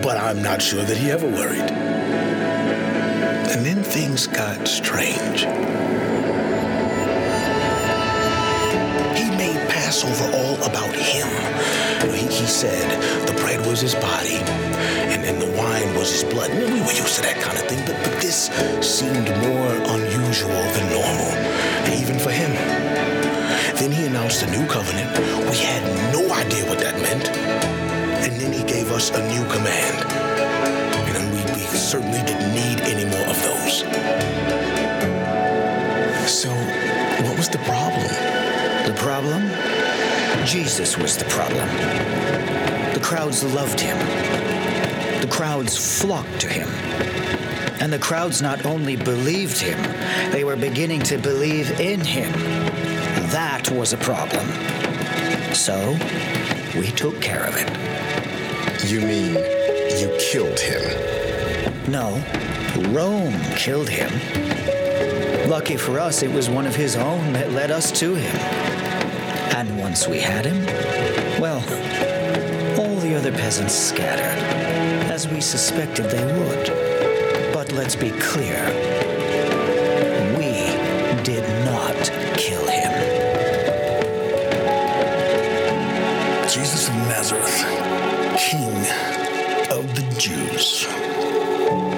but 0.01 0.17
I'm 0.17 0.41
not 0.41 0.61
sure 0.61 0.83
that 0.83 0.97
he 0.97 1.11
ever 1.11 1.27
worried. 1.27 1.69
And 3.51 3.65
then 3.65 3.83
things 3.83 4.27
got 4.27 4.67
strange. 4.67 5.45
Passover 9.93 10.35
all 10.35 10.55
about 10.63 10.95
him. 10.95 11.29
He, 12.15 12.25
he 12.25 12.47
said 12.47 12.89
the 13.27 13.33
bread 13.33 13.63
was 13.63 13.79
his 13.79 13.93
body 13.93 14.37
and, 15.13 15.23
and 15.23 15.39
the 15.39 15.55
wine 15.55 15.93
was 15.93 16.09
his 16.09 16.23
blood. 16.23 16.49
We 16.49 16.81
were 16.81 16.97
used 16.97 17.17
to 17.17 17.21
that 17.21 17.37
kind 17.39 17.55
of 17.55 17.65
thing, 17.69 17.77
but, 17.85 18.01
but 18.03 18.19
this 18.19 18.49
seemed 18.81 19.29
more 19.45 19.69
unusual 19.93 20.65
than 20.73 20.89
normal, 20.89 21.29
even 21.93 22.17
for 22.17 22.31
him. 22.31 22.49
Then 23.77 23.91
he 23.91 24.07
announced 24.07 24.41
a 24.41 24.49
new 24.49 24.65
covenant. 24.65 25.13
We 25.51 25.57
had 25.57 25.85
no 26.11 26.25
idea 26.33 26.65
what 26.65 26.79
that 26.79 26.97
meant. 26.97 27.29
And 28.25 28.33
then 28.41 28.51
he 28.51 28.63
gave 28.63 28.91
us 28.91 29.11
a 29.11 29.21
new 29.29 29.45
command. 29.45 30.09
And 31.13 31.23
we, 31.37 31.43
we 31.53 31.61
certainly 31.77 32.23
didn't 32.25 32.49
need 32.49 32.81
any 32.81 33.05
more 33.05 33.27
of 33.29 33.37
those. 33.45 33.85
So, 36.25 36.49
what 36.49 37.37
was 37.37 37.47
the 37.47 37.59
problem? 37.59 38.09
The 38.89 38.95
problem? 38.97 39.72
Jesus 40.45 40.97
was 40.97 41.17
the 41.17 41.25
problem. 41.25 41.67
The 42.93 42.99
crowds 43.01 43.43
loved 43.43 43.79
him. 43.79 43.97
The 45.21 45.27
crowds 45.29 46.01
flocked 46.01 46.41
to 46.41 46.49
him. 46.49 46.67
And 47.79 47.91
the 47.91 47.99
crowds 47.99 48.41
not 48.41 48.65
only 48.65 48.95
believed 48.95 49.57
him, 49.57 49.81
they 50.31 50.43
were 50.43 50.57
beginning 50.57 51.01
to 51.03 51.17
believe 51.17 51.79
in 51.79 52.01
him. 52.01 52.31
That 53.31 53.71
was 53.71 53.93
a 53.93 53.97
problem. 53.97 54.45
So, 55.53 55.97
we 56.77 56.91
took 56.91 57.21
care 57.21 57.45
of 57.45 57.55
it. 57.57 58.89
You 58.89 58.99
mean 58.99 59.35
you 59.99 60.15
killed 60.19 60.59
him? 60.59 60.81
No, 61.89 62.21
Rome 62.89 63.39
killed 63.55 63.89
him. 63.89 64.11
Lucky 65.49 65.77
for 65.77 65.99
us, 65.99 66.21
it 66.21 66.31
was 66.31 66.49
one 66.49 66.67
of 66.67 66.75
his 66.75 66.95
own 66.95 67.33
that 67.33 67.51
led 67.51 67.71
us 67.71 67.91
to 67.99 68.15
him. 68.15 68.82
And 69.55 69.79
once 69.79 70.07
we 70.07 70.19
had 70.19 70.45
him, 70.45 70.65
well, 71.39 71.59
all 72.79 72.95
the 72.97 73.13
other 73.15 73.31
peasants 73.31 73.75
scattered, 73.75 74.39
as 75.11 75.27
we 75.27 75.41
suspected 75.41 76.05
they 76.05 76.25
would. 76.25 77.53
But 77.53 77.71
let's 77.71 77.95
be 77.95 78.09
clear 78.09 78.65
we 80.35 80.53
did 81.21 81.47
not 81.65 81.95
kill 82.35 82.65
him. 82.67 82.91
Jesus 86.49 86.89
of 86.89 86.95
Nazareth, 86.95 87.59
King 88.39 88.75
of 89.71 89.95
the 89.95 90.15
Jews. 90.17 90.87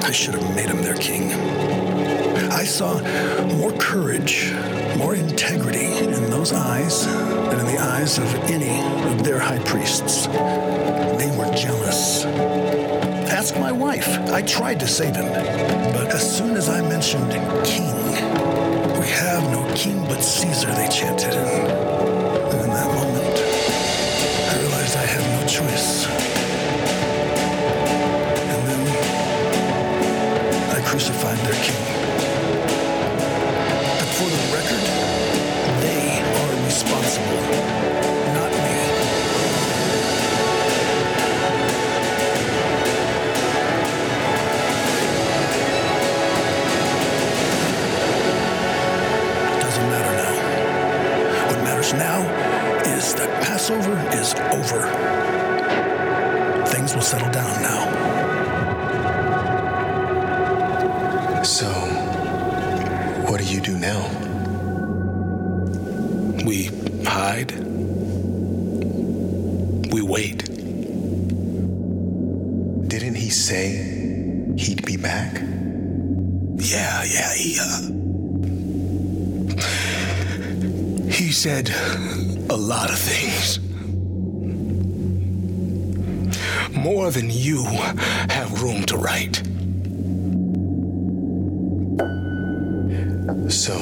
I 0.04 0.12
should 0.12 0.34
have 0.36 0.56
made 0.56 0.70
him 0.70 0.82
their 0.82 0.96
king. 0.96 1.32
I 2.52 2.66
saw 2.66 3.00
more 3.56 3.72
courage, 3.72 4.54
more 4.98 5.16
integrity 5.16 5.98
in 5.98 6.30
those 6.30 6.52
eyes 6.52 7.08
than 7.50 7.60
in 7.60 7.66
the 7.66 7.80
eyes 7.80 8.18
of 8.18 8.34
any 8.50 8.80
of 9.12 9.24
their 9.24 9.40
high 9.40 9.60
priests. 9.60 10.28
They 10.28 11.32
were 11.38 11.54
jealous. 11.56 12.26
Ask 13.30 13.58
my 13.58 13.72
wife. 13.72 14.08
I 14.30 14.42
tried 14.42 14.80
to 14.80 14.88
save 14.88 15.16
him. 15.16 15.32
But 15.94 16.14
as 16.14 16.38
soon 16.38 16.56
as 16.56 16.70
I 16.70 16.82
mentioned 16.82 17.32
king, 17.64 17.96
we 19.00 19.08
have 19.08 19.44
no 19.52 19.72
king 19.76 20.04
but 20.06 20.22
Caesar, 20.22 20.74
they 20.74 20.88
chanted. 20.90 21.85
Things 56.86 56.96
will 56.98 57.02
settle 57.02 57.32
down 57.32 57.64
now. 57.64 57.82
So, 61.42 61.66
what 63.28 63.42
do 63.42 63.46
you 63.48 63.60
do 63.60 63.76
now? 63.76 64.08
We 66.46 66.70
hide. 67.04 67.54
We 69.92 70.04
wait. 70.04 70.46
Didn't 72.88 73.16
he 73.16 73.32
say 73.32 74.54
he'd 74.56 74.86
be 74.86 74.96
back? 74.96 75.42
Yeah, 76.58 77.04
yeah, 77.04 77.34
he, 77.34 77.58
uh, 77.60 77.82
he 81.10 81.32
said 81.32 81.72
a 82.52 82.56
lot 82.56 82.92
of 82.92 83.00
things. 83.00 83.60
More 86.86 87.10
than 87.10 87.32
you 87.32 87.64
have 87.66 88.62
room 88.62 88.84
to 88.84 88.98
write. 88.98 89.38
So, 93.52 93.74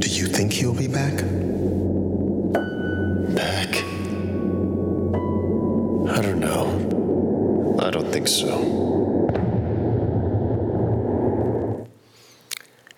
do 0.00 0.10
you 0.10 0.26
think 0.26 0.52
he'll 0.52 0.74
be 0.74 0.88
back? 0.88 1.14
Back? 3.36 3.68
I 6.10 6.20
don't 6.20 6.40
know. 6.40 7.76
I 7.80 7.90
don't 7.90 8.10
think 8.10 8.26
so. 8.26 8.58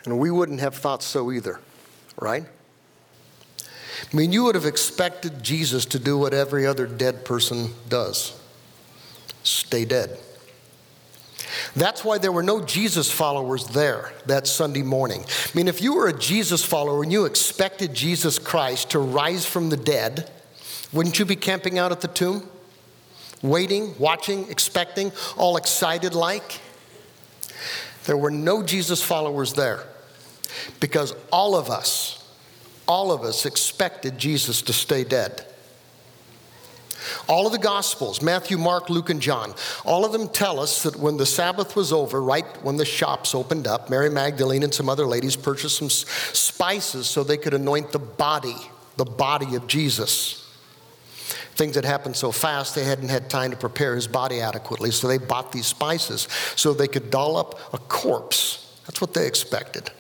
And 0.06 0.18
we 0.18 0.30
wouldn't 0.30 0.60
have 0.60 0.76
thought 0.76 1.02
so 1.02 1.30
either, 1.30 1.60
right? 2.18 2.46
I 3.60 4.16
mean, 4.16 4.32
you 4.32 4.44
would 4.44 4.54
have 4.54 4.64
expected 4.64 5.42
Jesus 5.42 5.84
to 5.84 5.98
do 5.98 6.16
what 6.16 6.32
every 6.32 6.66
other 6.66 6.86
dead 6.86 7.26
person 7.26 7.74
does 7.90 8.40
stay 9.44 9.84
dead. 9.84 10.18
That's 11.76 12.04
why 12.04 12.18
there 12.18 12.32
were 12.32 12.42
no 12.42 12.64
Jesus 12.64 13.10
followers 13.10 13.66
there 13.68 14.12
that 14.26 14.46
Sunday 14.46 14.82
morning. 14.82 15.24
I 15.24 15.56
mean, 15.56 15.68
if 15.68 15.80
you 15.80 15.94
were 15.94 16.08
a 16.08 16.18
Jesus 16.18 16.64
follower 16.64 17.02
and 17.02 17.12
you 17.12 17.24
expected 17.24 17.94
Jesus 17.94 18.38
Christ 18.38 18.90
to 18.90 18.98
rise 18.98 19.46
from 19.46 19.70
the 19.70 19.76
dead, 19.76 20.30
wouldn't 20.92 21.18
you 21.18 21.24
be 21.24 21.36
camping 21.36 21.78
out 21.78 21.92
at 21.92 22.00
the 22.00 22.08
tomb? 22.08 22.48
Waiting, 23.42 23.94
watching, 23.98 24.50
expecting, 24.50 25.12
all 25.36 25.56
excited 25.56 26.14
like? 26.14 26.60
There 28.04 28.16
were 28.16 28.30
no 28.30 28.62
Jesus 28.62 29.02
followers 29.02 29.52
there 29.54 29.84
because 30.80 31.14
all 31.32 31.56
of 31.56 31.70
us, 31.70 32.24
all 32.86 33.12
of 33.12 33.22
us 33.22 33.46
expected 33.46 34.18
Jesus 34.18 34.62
to 34.62 34.72
stay 34.72 35.04
dead. 35.04 35.46
All 37.28 37.46
of 37.46 37.52
the 37.52 37.58
Gospels, 37.58 38.22
Matthew, 38.22 38.58
Mark, 38.58 38.90
Luke, 38.90 39.10
and 39.10 39.20
John, 39.20 39.54
all 39.84 40.04
of 40.04 40.12
them 40.12 40.28
tell 40.28 40.60
us 40.60 40.82
that 40.82 40.96
when 40.96 41.16
the 41.16 41.26
Sabbath 41.26 41.76
was 41.76 41.92
over, 41.92 42.22
right 42.22 42.46
when 42.62 42.76
the 42.76 42.84
shops 42.84 43.34
opened 43.34 43.66
up, 43.66 43.90
Mary 43.90 44.10
Magdalene 44.10 44.62
and 44.62 44.74
some 44.74 44.88
other 44.88 45.06
ladies 45.06 45.36
purchased 45.36 45.78
some 45.78 45.90
spices 45.90 47.06
so 47.06 47.24
they 47.24 47.36
could 47.36 47.54
anoint 47.54 47.92
the 47.92 47.98
body, 47.98 48.56
the 48.96 49.04
body 49.04 49.54
of 49.54 49.66
Jesus. 49.66 50.40
Things 51.54 51.76
had 51.76 51.84
happened 51.84 52.16
so 52.16 52.32
fast, 52.32 52.74
they 52.74 52.84
hadn't 52.84 53.10
had 53.10 53.30
time 53.30 53.52
to 53.52 53.56
prepare 53.56 53.94
his 53.94 54.08
body 54.08 54.40
adequately, 54.40 54.90
so 54.90 55.06
they 55.06 55.18
bought 55.18 55.52
these 55.52 55.66
spices 55.66 56.28
so 56.56 56.72
they 56.72 56.88
could 56.88 57.10
doll 57.10 57.36
up 57.36 57.58
a 57.72 57.78
corpse. 57.78 58.80
That's 58.86 59.00
what 59.00 59.14
they 59.14 59.26
expected. 59.26 59.90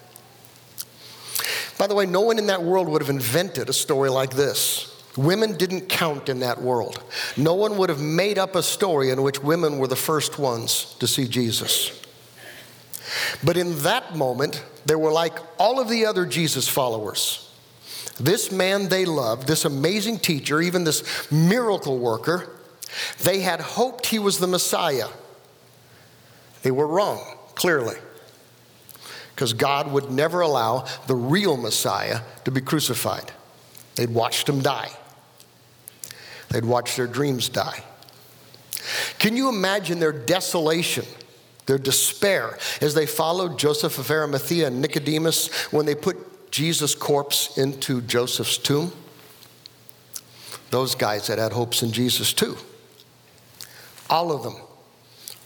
By 1.78 1.86
the 1.86 1.94
way, 1.94 2.06
no 2.06 2.20
one 2.20 2.38
in 2.38 2.46
that 2.46 2.62
world 2.62 2.88
would 2.88 3.02
have 3.02 3.10
invented 3.10 3.68
a 3.68 3.72
story 3.72 4.10
like 4.10 4.30
this. 4.30 4.93
Women 5.16 5.56
didn't 5.56 5.88
count 5.88 6.28
in 6.28 6.40
that 6.40 6.60
world. 6.60 7.02
No 7.36 7.54
one 7.54 7.76
would 7.76 7.88
have 7.88 8.00
made 8.00 8.38
up 8.38 8.54
a 8.54 8.62
story 8.62 9.10
in 9.10 9.22
which 9.22 9.42
women 9.42 9.78
were 9.78 9.86
the 9.86 9.96
first 9.96 10.38
ones 10.38 10.96
to 10.98 11.06
see 11.06 11.28
Jesus. 11.28 12.00
But 13.44 13.56
in 13.56 13.78
that 13.80 14.16
moment, 14.16 14.64
they 14.86 14.96
were 14.96 15.12
like 15.12 15.38
all 15.58 15.78
of 15.78 15.88
the 15.88 16.06
other 16.06 16.26
Jesus 16.26 16.68
followers. 16.68 17.40
This 18.18 18.50
man 18.50 18.88
they 18.88 19.04
loved, 19.04 19.46
this 19.46 19.64
amazing 19.64 20.18
teacher, 20.18 20.60
even 20.60 20.84
this 20.84 21.30
miracle 21.30 21.98
worker, 21.98 22.50
they 23.22 23.40
had 23.40 23.60
hoped 23.60 24.06
he 24.06 24.18
was 24.18 24.38
the 24.38 24.46
Messiah. 24.46 25.08
They 26.62 26.70
were 26.70 26.86
wrong, 26.86 27.20
clearly 27.54 27.96
because 29.34 29.52
God 29.52 29.90
would 29.90 30.10
never 30.10 30.40
allow 30.40 30.86
the 31.06 31.16
real 31.16 31.56
Messiah 31.56 32.20
to 32.44 32.50
be 32.50 32.60
crucified. 32.60 33.32
They'd 33.96 34.10
watched 34.10 34.48
him 34.48 34.60
die, 34.62 34.90
they'd 36.54 36.64
watch 36.64 36.94
their 36.96 37.08
dreams 37.08 37.48
die. 37.48 37.82
Can 39.18 39.36
you 39.36 39.48
imagine 39.48 39.98
their 39.98 40.12
desolation? 40.12 41.04
Their 41.66 41.78
despair 41.78 42.58
as 42.80 42.94
they 42.94 43.06
followed 43.06 43.58
Joseph 43.58 43.98
of 43.98 44.10
Arimathea 44.10 44.68
and 44.68 44.80
Nicodemus 44.80 45.48
when 45.72 45.86
they 45.86 45.94
put 45.94 46.52
Jesus' 46.52 46.94
corpse 46.94 47.58
into 47.58 48.02
Joseph's 48.02 48.58
tomb? 48.58 48.92
Those 50.70 50.94
guys 50.94 51.26
that 51.26 51.38
had 51.38 51.52
hopes 51.52 51.82
in 51.82 51.90
Jesus 51.90 52.32
too. 52.32 52.56
All 54.08 54.30
of 54.30 54.42
them, 54.42 54.56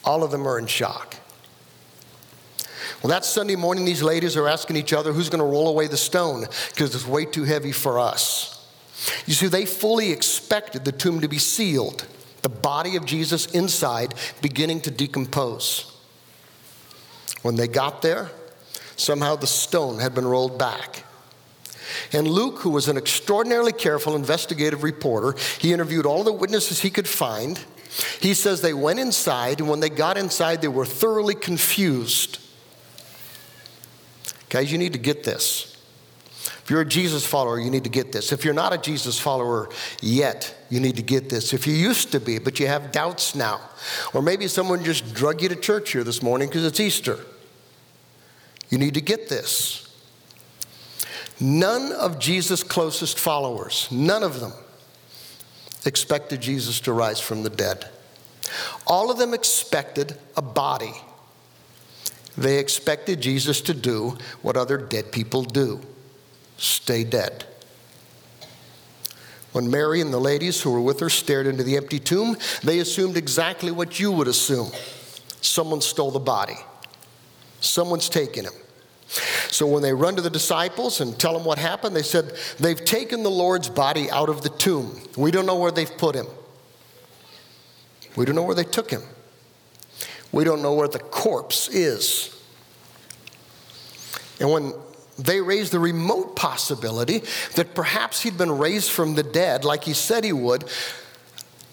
all 0.04 0.22
of 0.22 0.30
them 0.30 0.46
are 0.46 0.58
in 0.58 0.66
shock. 0.66 1.16
Well, 3.02 3.10
that 3.10 3.24
Sunday 3.24 3.54
morning, 3.54 3.84
these 3.84 4.02
ladies 4.02 4.36
are 4.36 4.48
asking 4.48 4.76
each 4.76 4.92
other 4.92 5.12
who's 5.12 5.30
going 5.30 5.38
to 5.38 5.44
roll 5.44 5.68
away 5.68 5.86
the 5.86 5.96
stone 5.96 6.46
because 6.70 6.94
it's 6.94 7.06
way 7.06 7.24
too 7.24 7.44
heavy 7.44 7.72
for 7.72 7.98
us. 7.98 8.57
You 9.26 9.34
see, 9.34 9.46
they 9.46 9.64
fully 9.64 10.10
expected 10.10 10.84
the 10.84 10.92
tomb 10.92 11.20
to 11.20 11.28
be 11.28 11.38
sealed, 11.38 12.06
the 12.42 12.48
body 12.48 12.96
of 12.96 13.04
Jesus 13.04 13.46
inside 13.46 14.14
beginning 14.42 14.80
to 14.82 14.90
decompose. 14.90 15.94
When 17.42 17.56
they 17.56 17.68
got 17.68 18.02
there, 18.02 18.30
somehow 18.96 19.36
the 19.36 19.46
stone 19.46 20.00
had 20.00 20.14
been 20.14 20.26
rolled 20.26 20.58
back. 20.58 21.04
And 22.12 22.26
Luke, 22.26 22.60
who 22.60 22.70
was 22.70 22.88
an 22.88 22.96
extraordinarily 22.96 23.72
careful 23.72 24.16
investigative 24.16 24.82
reporter, 24.82 25.38
he 25.58 25.72
interviewed 25.72 26.06
all 26.06 26.24
the 26.24 26.32
witnesses 26.32 26.80
he 26.80 26.90
could 26.90 27.08
find. 27.08 27.58
He 28.20 28.34
says 28.34 28.60
they 28.60 28.74
went 28.74 28.98
inside, 28.98 29.60
and 29.60 29.68
when 29.68 29.80
they 29.80 29.88
got 29.88 30.18
inside, 30.18 30.60
they 30.60 30.68
were 30.68 30.84
thoroughly 30.84 31.34
confused. 31.34 32.38
Guys, 34.48 34.70
you 34.72 34.78
need 34.78 34.92
to 34.92 34.98
get 34.98 35.24
this. 35.24 35.77
If 36.68 36.72
you're 36.72 36.82
a 36.82 36.84
Jesus 36.84 37.24
follower, 37.24 37.58
you 37.58 37.70
need 37.70 37.84
to 37.84 37.88
get 37.88 38.12
this. 38.12 38.30
If 38.30 38.44
you're 38.44 38.52
not 38.52 38.74
a 38.74 38.76
Jesus 38.76 39.18
follower 39.18 39.70
yet, 40.02 40.54
you 40.68 40.80
need 40.80 40.96
to 40.96 41.02
get 41.02 41.30
this. 41.30 41.54
If 41.54 41.66
you 41.66 41.72
used 41.72 42.12
to 42.12 42.20
be, 42.20 42.38
but 42.38 42.60
you 42.60 42.66
have 42.66 42.92
doubts 42.92 43.34
now, 43.34 43.62
or 44.12 44.20
maybe 44.20 44.48
someone 44.48 44.84
just 44.84 45.14
drug 45.14 45.40
you 45.40 45.48
to 45.48 45.56
church 45.56 45.92
here 45.92 46.04
this 46.04 46.22
morning 46.22 46.46
because 46.46 46.66
it's 46.66 46.78
Easter, 46.78 47.20
you 48.68 48.76
need 48.76 48.92
to 48.92 49.00
get 49.00 49.30
this. 49.30 49.88
None 51.40 51.90
of 51.92 52.18
Jesus' 52.18 52.62
closest 52.62 53.18
followers, 53.18 53.88
none 53.90 54.22
of 54.22 54.38
them, 54.38 54.52
expected 55.86 56.42
Jesus 56.42 56.80
to 56.80 56.92
rise 56.92 57.18
from 57.18 57.44
the 57.44 57.50
dead. 57.50 57.88
All 58.86 59.10
of 59.10 59.16
them 59.16 59.32
expected 59.32 60.18
a 60.36 60.42
body. 60.42 60.92
They 62.36 62.58
expected 62.58 63.22
Jesus 63.22 63.62
to 63.62 63.72
do 63.72 64.18
what 64.42 64.58
other 64.58 64.76
dead 64.76 65.12
people 65.12 65.44
do 65.44 65.80
stay 66.58 67.04
dead. 67.04 67.46
When 69.52 69.70
Mary 69.70 70.02
and 70.02 70.12
the 70.12 70.20
ladies 70.20 70.60
who 70.60 70.70
were 70.70 70.80
with 70.80 71.00
her 71.00 71.08
stared 71.08 71.46
into 71.46 71.62
the 71.62 71.76
empty 71.76 71.98
tomb, 71.98 72.36
they 72.62 72.80
assumed 72.80 73.16
exactly 73.16 73.70
what 73.70 73.98
you 73.98 74.12
would 74.12 74.28
assume 74.28 74.70
someone 75.40 75.80
stole 75.80 76.10
the 76.10 76.18
body, 76.18 76.58
someone's 77.60 78.08
taken 78.08 78.44
him. 78.44 78.52
So 79.50 79.66
when 79.66 79.82
they 79.82 79.94
run 79.94 80.16
to 80.16 80.22
the 80.22 80.28
disciples 80.28 81.00
and 81.00 81.18
tell 81.18 81.32
them 81.32 81.44
what 81.44 81.58
happened, 81.58 81.96
they 81.96 82.02
said, 82.02 82.34
They've 82.58 82.84
taken 82.84 83.22
the 83.22 83.30
Lord's 83.30 83.70
body 83.70 84.10
out 84.10 84.28
of 84.28 84.42
the 84.42 84.50
tomb. 84.50 85.00
We 85.16 85.30
don't 85.30 85.46
know 85.46 85.56
where 85.56 85.70
they've 85.70 85.96
put 85.96 86.14
him. 86.14 86.26
We 88.14 88.26
don't 88.26 88.34
know 88.34 88.42
where 88.42 88.54
they 88.54 88.64
took 88.64 88.90
him. 88.90 89.02
We 90.30 90.44
don't 90.44 90.60
know 90.60 90.74
where 90.74 90.88
the 90.88 90.98
corpse 90.98 91.68
is. 91.68 92.34
And 94.40 94.50
when 94.52 94.74
they 95.18 95.40
raised 95.40 95.72
the 95.72 95.80
remote 95.80 96.36
possibility 96.36 97.22
that 97.56 97.74
perhaps 97.74 98.22
he'd 98.22 98.38
been 98.38 98.56
raised 98.56 98.90
from 98.90 99.14
the 99.14 99.22
dead 99.22 99.64
like 99.64 99.84
he 99.84 99.92
said 99.92 100.24
he 100.24 100.32
would, 100.32 100.64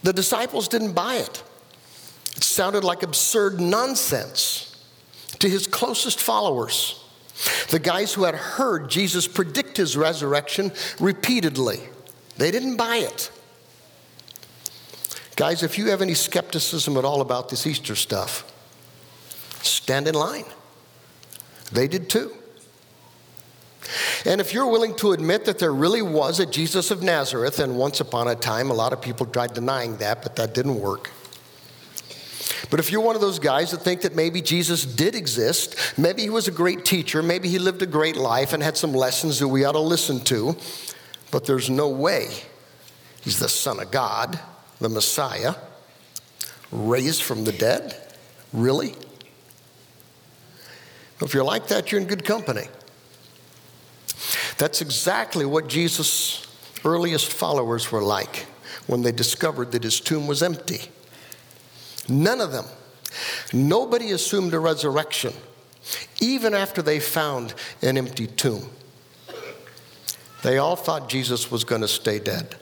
the 0.03 0.13
disciples 0.13 0.67
didn't 0.67 0.93
buy 0.93 1.15
it. 1.15 1.43
It 2.35 2.43
sounded 2.43 2.83
like 2.83 3.03
absurd 3.03 3.61
nonsense 3.61 4.83
to 5.39 5.49
his 5.49 5.67
closest 5.67 6.19
followers, 6.19 7.03
the 7.69 7.79
guys 7.79 8.13
who 8.13 8.23
had 8.23 8.35
heard 8.35 8.89
Jesus 8.89 9.27
predict 9.27 9.77
his 9.77 9.95
resurrection 9.95 10.71
repeatedly. 10.99 11.79
They 12.37 12.51
didn't 12.51 12.77
buy 12.77 12.97
it. 12.97 13.31
Guys, 15.35 15.63
if 15.63 15.77
you 15.77 15.89
have 15.89 16.01
any 16.01 16.13
skepticism 16.13 16.97
at 16.97 17.05
all 17.05 17.21
about 17.21 17.49
this 17.49 17.67
Easter 17.67 17.95
stuff, 17.95 18.51
stand 19.61 20.07
in 20.07 20.15
line. 20.15 20.45
They 21.71 21.87
did 21.87 22.09
too. 22.09 22.31
And 24.25 24.41
if 24.41 24.53
you're 24.53 24.67
willing 24.67 24.95
to 24.95 25.11
admit 25.11 25.45
that 25.45 25.59
there 25.59 25.73
really 25.73 26.01
was 26.01 26.39
a 26.39 26.45
Jesus 26.45 26.91
of 26.91 27.03
Nazareth, 27.03 27.59
and 27.59 27.77
once 27.77 27.99
upon 27.99 28.27
a 28.27 28.35
time, 28.35 28.69
a 28.69 28.73
lot 28.73 28.93
of 28.93 29.01
people 29.01 29.25
tried 29.25 29.53
denying 29.53 29.97
that, 29.97 30.23
but 30.23 30.35
that 30.35 30.53
didn't 30.53 30.79
work. 30.79 31.11
But 32.69 32.79
if 32.79 32.91
you're 32.91 33.01
one 33.01 33.15
of 33.15 33.21
those 33.21 33.39
guys 33.39 33.71
that 33.71 33.81
think 33.81 34.01
that 34.01 34.15
maybe 34.15 34.41
Jesus 34.41 34.85
did 34.85 35.15
exist, 35.15 35.97
maybe 35.97 36.23
he 36.23 36.29
was 36.29 36.47
a 36.47 36.51
great 36.51 36.83
teacher, 36.85 37.21
maybe 37.21 37.47
he 37.47 37.59
lived 37.59 37.81
a 37.81 37.85
great 37.85 38.15
life 38.15 38.53
and 38.53 38.63
had 38.63 38.77
some 38.77 38.93
lessons 38.93 39.39
that 39.39 39.47
we 39.47 39.65
ought 39.65 39.73
to 39.73 39.79
listen 39.79 40.19
to, 40.21 40.55
but 41.31 41.45
there's 41.45 41.69
no 41.69 41.89
way 41.89 42.29
he's 43.21 43.39
the 43.39 43.49
Son 43.49 43.79
of 43.79 43.91
God, 43.91 44.39
the 44.79 44.89
Messiah, 44.89 45.55
raised 46.71 47.23
from 47.23 47.43
the 47.43 47.51
dead? 47.51 47.95
Really? 48.51 48.95
If 51.21 51.33
you're 51.33 51.43
like 51.43 51.67
that, 51.67 51.91
you're 51.91 52.01
in 52.01 52.07
good 52.07 52.25
company. 52.25 52.67
That's 54.57 54.81
exactly 54.81 55.45
what 55.45 55.67
Jesus' 55.67 56.45
earliest 56.83 57.31
followers 57.31 57.91
were 57.91 58.01
like 58.01 58.45
when 58.87 59.01
they 59.01 59.11
discovered 59.11 59.71
that 59.71 59.83
his 59.83 59.99
tomb 59.99 60.27
was 60.27 60.41
empty. 60.41 60.89
None 62.07 62.39
of 62.39 62.51
them. 62.51 62.65
Nobody 63.53 64.11
assumed 64.11 64.53
a 64.53 64.59
resurrection, 64.59 65.33
even 66.21 66.53
after 66.53 66.81
they 66.81 66.99
found 66.99 67.53
an 67.81 67.97
empty 67.97 68.27
tomb. 68.27 68.69
They 70.43 70.57
all 70.57 70.75
thought 70.75 71.09
Jesus 71.09 71.49
was 71.49 71.63
going 71.63 71.81
to 71.81 71.87
stay 71.87 72.19
dead. 72.19 72.55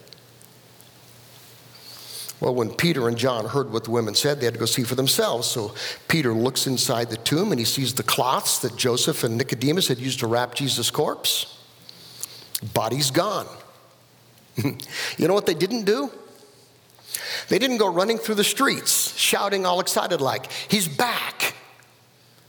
Well, 2.40 2.56
when 2.56 2.72
Peter 2.72 3.08
and 3.08 3.18
John 3.18 3.46
heard 3.46 3.72
what 3.72 3.86
the 3.86 3.92
women 3.92 4.16
said, 4.16 4.40
they 4.40 4.46
had 4.46 4.56
to 4.56 4.60
go 4.60 4.66
see 4.66 4.84
for 4.84 4.96
themselves. 4.96 5.48
So 5.48 5.74
Peter 6.08 6.34
looks 6.34 6.68
inside 6.68 7.10
the 7.10 7.18
tomb 7.18 7.52
and 7.52 7.60
he 7.60 7.66
sees 7.66 7.94
the 7.94 8.04
cloths 8.04 8.60
that 8.60 8.76
Joseph 8.76 9.24
and 9.24 9.38
Nicodemus 9.38 9.88
had 9.88 9.98
used 9.98 10.20
to 10.20 10.28
wrap 10.28 10.54
Jesus' 10.56 10.92
corpse. 10.92 11.58
Body's 12.74 13.12
gone. 13.12 13.48
you 14.64 15.28
know 15.28 15.34
what 15.34 15.46
they 15.46 15.54
didn't 15.54 15.86
do? 15.86 16.12
They 17.50 17.60
didn't 17.60 17.78
go 17.78 17.92
running 17.92 18.18
through 18.18 18.36
the 18.36 18.44
streets 18.44 19.18
shouting 19.18 19.66
all 19.66 19.80
excited 19.80 20.22
like, 20.22 20.52
He's 20.52 20.88
back! 20.88 21.56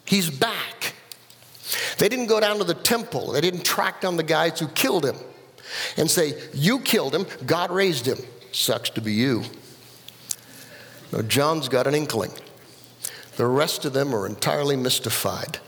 He's 0.04 0.30
back! 0.30 0.94
They 1.98 2.08
didn't 2.08 2.26
go 2.26 2.40
down 2.40 2.58
to 2.58 2.64
the 2.64 2.74
temple. 2.74 3.32
They 3.32 3.40
didn't 3.40 3.64
track 3.64 4.00
down 4.00 4.16
the 4.16 4.22
guys 4.22 4.60
who 4.60 4.68
killed 4.68 5.04
him 5.04 5.16
and 5.96 6.10
say, 6.10 6.34
You 6.52 6.80
killed 6.80 7.14
him, 7.14 7.26
God 7.46 7.70
raised 7.70 8.06
him. 8.06 8.18
Sucks 8.52 8.90
to 8.90 9.00
be 9.00 9.12
you. 9.12 9.42
No, 11.12 11.22
John's 11.22 11.68
got 11.68 11.86
an 11.86 11.94
inkling. 11.94 12.32
The 13.36 13.46
rest 13.46 13.84
of 13.84 13.92
them 13.92 14.14
are 14.14 14.26
entirely 14.26 14.76
mystified. 14.76 15.58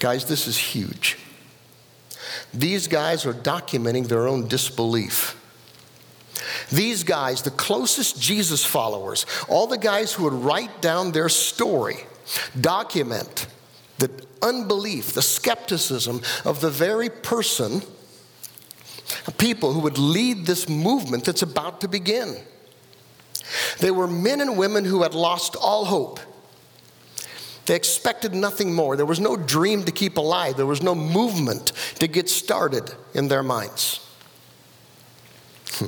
Guys, 0.00 0.26
this 0.26 0.46
is 0.46 0.56
huge. 0.56 1.18
These 2.54 2.88
guys 2.88 3.26
are 3.26 3.34
documenting 3.34 4.06
their 4.06 4.26
own 4.28 4.48
disbelief. 4.48 5.40
These 6.70 7.04
guys, 7.04 7.42
the 7.42 7.50
closest 7.50 8.20
Jesus 8.20 8.64
followers, 8.64 9.26
all 9.48 9.66
the 9.66 9.78
guys 9.78 10.12
who 10.12 10.24
would 10.24 10.32
write 10.32 10.80
down 10.80 11.12
their 11.12 11.28
story, 11.28 11.96
document 12.58 13.46
the 13.98 14.10
unbelief, 14.42 15.12
the 15.12 15.22
skepticism 15.22 16.20
of 16.44 16.60
the 16.60 16.70
very 16.70 17.08
person, 17.08 17.82
people 19.38 19.72
who 19.72 19.80
would 19.80 19.98
lead 19.98 20.46
this 20.46 20.68
movement 20.68 21.24
that's 21.24 21.42
about 21.42 21.80
to 21.80 21.88
begin. 21.88 22.36
They 23.78 23.90
were 23.90 24.06
men 24.06 24.40
and 24.40 24.56
women 24.56 24.84
who 24.84 25.02
had 25.02 25.14
lost 25.14 25.56
all 25.56 25.84
hope. 25.84 26.20
They 27.66 27.76
expected 27.76 28.34
nothing 28.34 28.74
more. 28.74 28.96
There 28.96 29.06
was 29.06 29.20
no 29.20 29.36
dream 29.36 29.84
to 29.84 29.92
keep 29.92 30.16
alive, 30.16 30.56
there 30.56 30.66
was 30.66 30.82
no 30.82 30.94
movement 30.94 31.72
to 31.96 32.06
get 32.06 32.28
started 32.28 32.92
in 33.14 33.28
their 33.28 33.42
minds. 33.42 34.00
Hmm. 35.72 35.86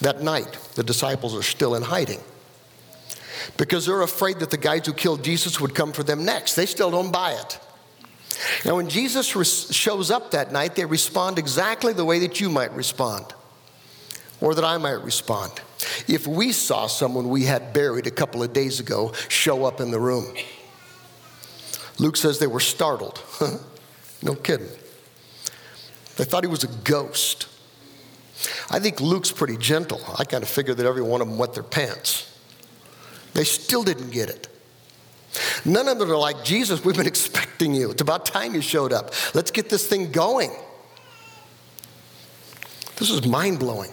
That 0.00 0.22
night, 0.22 0.52
the 0.74 0.82
disciples 0.82 1.34
are 1.34 1.42
still 1.42 1.74
in 1.74 1.82
hiding 1.82 2.20
because 3.56 3.86
they're 3.86 4.02
afraid 4.02 4.38
that 4.40 4.50
the 4.50 4.56
guys 4.56 4.86
who 4.86 4.92
killed 4.92 5.22
Jesus 5.22 5.60
would 5.60 5.74
come 5.74 5.92
for 5.92 6.02
them 6.02 6.24
next. 6.24 6.54
They 6.54 6.66
still 6.66 6.90
don't 6.90 7.12
buy 7.12 7.32
it. 7.32 7.58
Now, 8.64 8.76
when 8.76 8.88
Jesus 8.88 9.36
res- 9.36 9.74
shows 9.74 10.10
up 10.10 10.30
that 10.30 10.52
night, 10.52 10.74
they 10.74 10.84
respond 10.84 11.38
exactly 11.38 11.92
the 11.92 12.04
way 12.04 12.20
that 12.20 12.40
you 12.40 12.48
might 12.48 12.72
respond 12.72 13.26
or 14.40 14.54
that 14.54 14.64
I 14.64 14.78
might 14.78 15.02
respond. 15.02 15.52
If 16.08 16.26
we 16.26 16.52
saw 16.52 16.86
someone 16.86 17.28
we 17.28 17.44
had 17.44 17.72
buried 17.72 18.06
a 18.06 18.10
couple 18.10 18.42
of 18.42 18.52
days 18.52 18.80
ago 18.80 19.12
show 19.28 19.64
up 19.64 19.80
in 19.80 19.90
the 19.90 20.00
room, 20.00 20.34
Luke 22.00 22.16
says 22.16 22.38
they 22.38 22.46
were 22.46 22.60
startled. 22.60 23.22
no 24.22 24.34
kidding. 24.34 24.70
They 26.16 26.24
thought 26.24 26.42
he 26.42 26.48
was 26.48 26.64
a 26.64 26.68
ghost. 26.82 27.46
I 28.70 28.78
think 28.78 29.02
Luke's 29.02 29.30
pretty 29.30 29.58
gentle. 29.58 30.00
I 30.18 30.24
kind 30.24 30.42
of 30.42 30.48
figured 30.48 30.78
that 30.78 30.86
every 30.86 31.02
one 31.02 31.20
of 31.20 31.28
them 31.28 31.36
wet 31.36 31.52
their 31.52 31.62
pants. 31.62 32.26
They 33.34 33.44
still 33.44 33.82
didn't 33.82 34.10
get 34.10 34.30
it. 34.30 34.48
None 35.66 35.88
of 35.88 35.98
them 35.98 36.10
are 36.10 36.16
like, 36.16 36.42
Jesus, 36.42 36.82
we've 36.82 36.96
been 36.96 37.06
expecting 37.16 37.74
you. 37.74 37.90
It's 37.90 38.00
about 38.00 38.24
time 38.24 38.54
you 38.54 38.62
showed 38.62 38.94
up. 38.94 39.12
Let's 39.34 39.50
get 39.50 39.68
this 39.68 39.86
thing 39.86 40.10
going. 40.10 40.52
This 42.96 43.10
is 43.10 43.26
mind 43.26 43.58
blowing. 43.58 43.92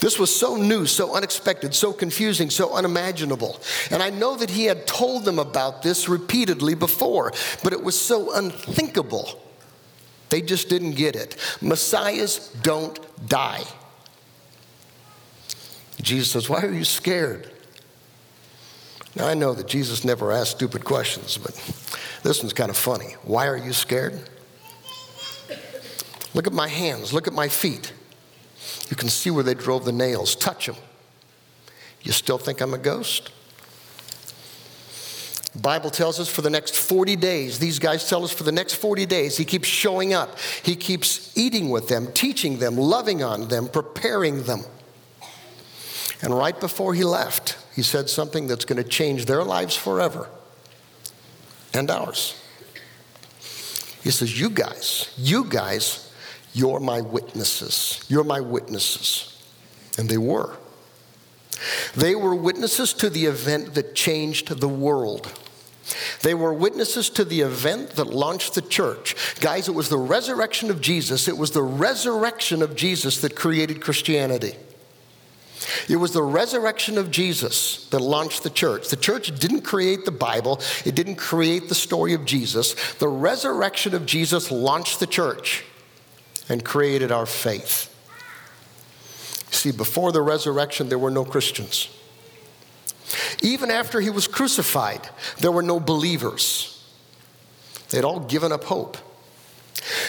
This 0.00 0.18
was 0.18 0.34
so 0.34 0.56
new, 0.56 0.86
so 0.86 1.14
unexpected, 1.14 1.74
so 1.74 1.92
confusing, 1.92 2.50
so 2.50 2.74
unimaginable. 2.74 3.60
And 3.90 4.02
I 4.02 4.10
know 4.10 4.36
that 4.36 4.50
he 4.50 4.64
had 4.64 4.86
told 4.86 5.24
them 5.24 5.38
about 5.38 5.82
this 5.82 6.08
repeatedly 6.08 6.74
before, 6.74 7.32
but 7.62 7.72
it 7.72 7.82
was 7.82 8.00
so 8.00 8.34
unthinkable. 8.34 9.40
They 10.30 10.42
just 10.42 10.68
didn't 10.68 10.92
get 10.92 11.16
it. 11.16 11.36
Messiahs 11.60 12.48
don't 12.62 12.98
die. 13.28 13.64
Jesus 16.02 16.30
says, 16.30 16.48
Why 16.48 16.62
are 16.62 16.72
you 16.72 16.84
scared? 16.84 17.50
Now, 19.16 19.26
I 19.26 19.34
know 19.34 19.52
that 19.54 19.66
Jesus 19.66 20.04
never 20.04 20.30
asked 20.30 20.52
stupid 20.52 20.84
questions, 20.84 21.38
but 21.38 21.54
this 22.22 22.40
one's 22.42 22.52
kind 22.52 22.70
of 22.70 22.76
funny. 22.76 23.16
Why 23.22 23.48
are 23.48 23.56
you 23.56 23.72
scared? 23.72 24.28
Look 26.34 26.46
at 26.46 26.52
my 26.52 26.68
hands, 26.68 27.12
look 27.12 27.26
at 27.26 27.32
my 27.32 27.48
feet. 27.48 27.92
You 28.88 28.96
can 28.96 29.08
see 29.08 29.30
where 29.30 29.44
they 29.44 29.54
drove 29.54 29.84
the 29.84 29.92
nails. 29.92 30.34
Touch 30.34 30.66
them. 30.66 30.76
You 32.02 32.12
still 32.12 32.38
think 32.38 32.60
I'm 32.60 32.74
a 32.74 32.78
ghost? 32.78 33.30
Bible 35.60 35.90
tells 35.90 36.20
us 36.20 36.28
for 36.28 36.42
the 36.42 36.50
next 36.50 36.76
40 36.76 37.16
days, 37.16 37.58
these 37.58 37.78
guys 37.78 38.08
tell 38.08 38.22
us 38.22 38.32
for 38.32 38.44
the 38.44 38.52
next 38.52 38.74
40 38.74 39.06
days, 39.06 39.36
he 39.36 39.44
keeps 39.44 39.66
showing 39.66 40.14
up. 40.14 40.38
He 40.62 40.76
keeps 40.76 41.36
eating 41.36 41.70
with 41.70 41.88
them, 41.88 42.12
teaching 42.12 42.58
them, 42.58 42.76
loving 42.76 43.22
on 43.22 43.48
them, 43.48 43.68
preparing 43.68 44.44
them. 44.44 44.62
And 46.22 46.34
right 46.34 46.58
before 46.58 46.94
he 46.94 47.04
left, 47.04 47.56
he 47.74 47.82
said 47.82 48.08
something 48.08 48.46
that's 48.46 48.64
going 48.64 48.82
to 48.82 48.88
change 48.88 49.26
their 49.26 49.42
lives 49.44 49.76
forever 49.76 50.28
and 51.72 51.90
ours. 51.90 52.34
He 54.02 54.10
says, 54.10 54.40
You 54.40 54.50
guys, 54.50 55.12
you 55.16 55.44
guys 55.44 56.07
you're 56.58 56.80
my 56.80 57.00
witnesses. 57.00 58.04
You're 58.08 58.24
my 58.24 58.40
witnesses. 58.40 59.40
And 59.96 60.08
they 60.08 60.18
were. 60.18 60.56
They 61.94 62.16
were 62.16 62.34
witnesses 62.34 62.92
to 62.94 63.08
the 63.08 63.26
event 63.26 63.74
that 63.74 63.94
changed 63.94 64.48
the 64.48 64.68
world. 64.68 65.32
They 66.22 66.34
were 66.34 66.52
witnesses 66.52 67.10
to 67.10 67.24
the 67.24 67.42
event 67.42 67.90
that 67.90 68.08
launched 68.08 68.56
the 68.56 68.62
church. 68.62 69.14
Guys, 69.40 69.68
it 69.68 69.74
was 69.74 69.88
the 69.88 69.98
resurrection 69.98 70.68
of 70.68 70.80
Jesus. 70.80 71.28
It 71.28 71.38
was 71.38 71.52
the 71.52 71.62
resurrection 71.62 72.60
of 72.60 72.74
Jesus 72.74 73.20
that 73.20 73.36
created 73.36 73.80
Christianity. 73.80 74.56
It 75.88 75.96
was 75.96 76.12
the 76.12 76.24
resurrection 76.24 76.98
of 76.98 77.12
Jesus 77.12 77.86
that 77.90 78.00
launched 78.00 78.42
the 78.42 78.50
church. 78.50 78.88
The 78.88 78.96
church 78.96 79.38
didn't 79.38 79.60
create 79.60 80.04
the 80.04 80.10
Bible, 80.10 80.60
it 80.84 80.96
didn't 80.96 81.16
create 81.16 81.68
the 81.68 81.74
story 81.76 82.14
of 82.14 82.24
Jesus. 82.24 82.74
The 82.94 83.08
resurrection 83.08 83.94
of 83.94 84.06
Jesus 84.06 84.50
launched 84.50 84.98
the 84.98 85.06
church 85.06 85.64
and 86.48 86.64
created 86.64 87.12
our 87.12 87.26
faith. 87.26 87.94
See, 89.50 89.72
before 89.72 90.12
the 90.12 90.22
resurrection, 90.22 90.88
there 90.88 90.98
were 90.98 91.10
no 91.10 91.24
Christians. 91.24 91.88
Even 93.42 93.70
after 93.70 94.00
he 94.00 94.10
was 94.10 94.28
crucified, 94.28 95.08
there 95.38 95.52
were 95.52 95.62
no 95.62 95.80
believers. 95.80 96.74
They'd 97.90 98.04
all 98.04 98.20
given 98.20 98.52
up 98.52 98.64
hope. 98.64 98.98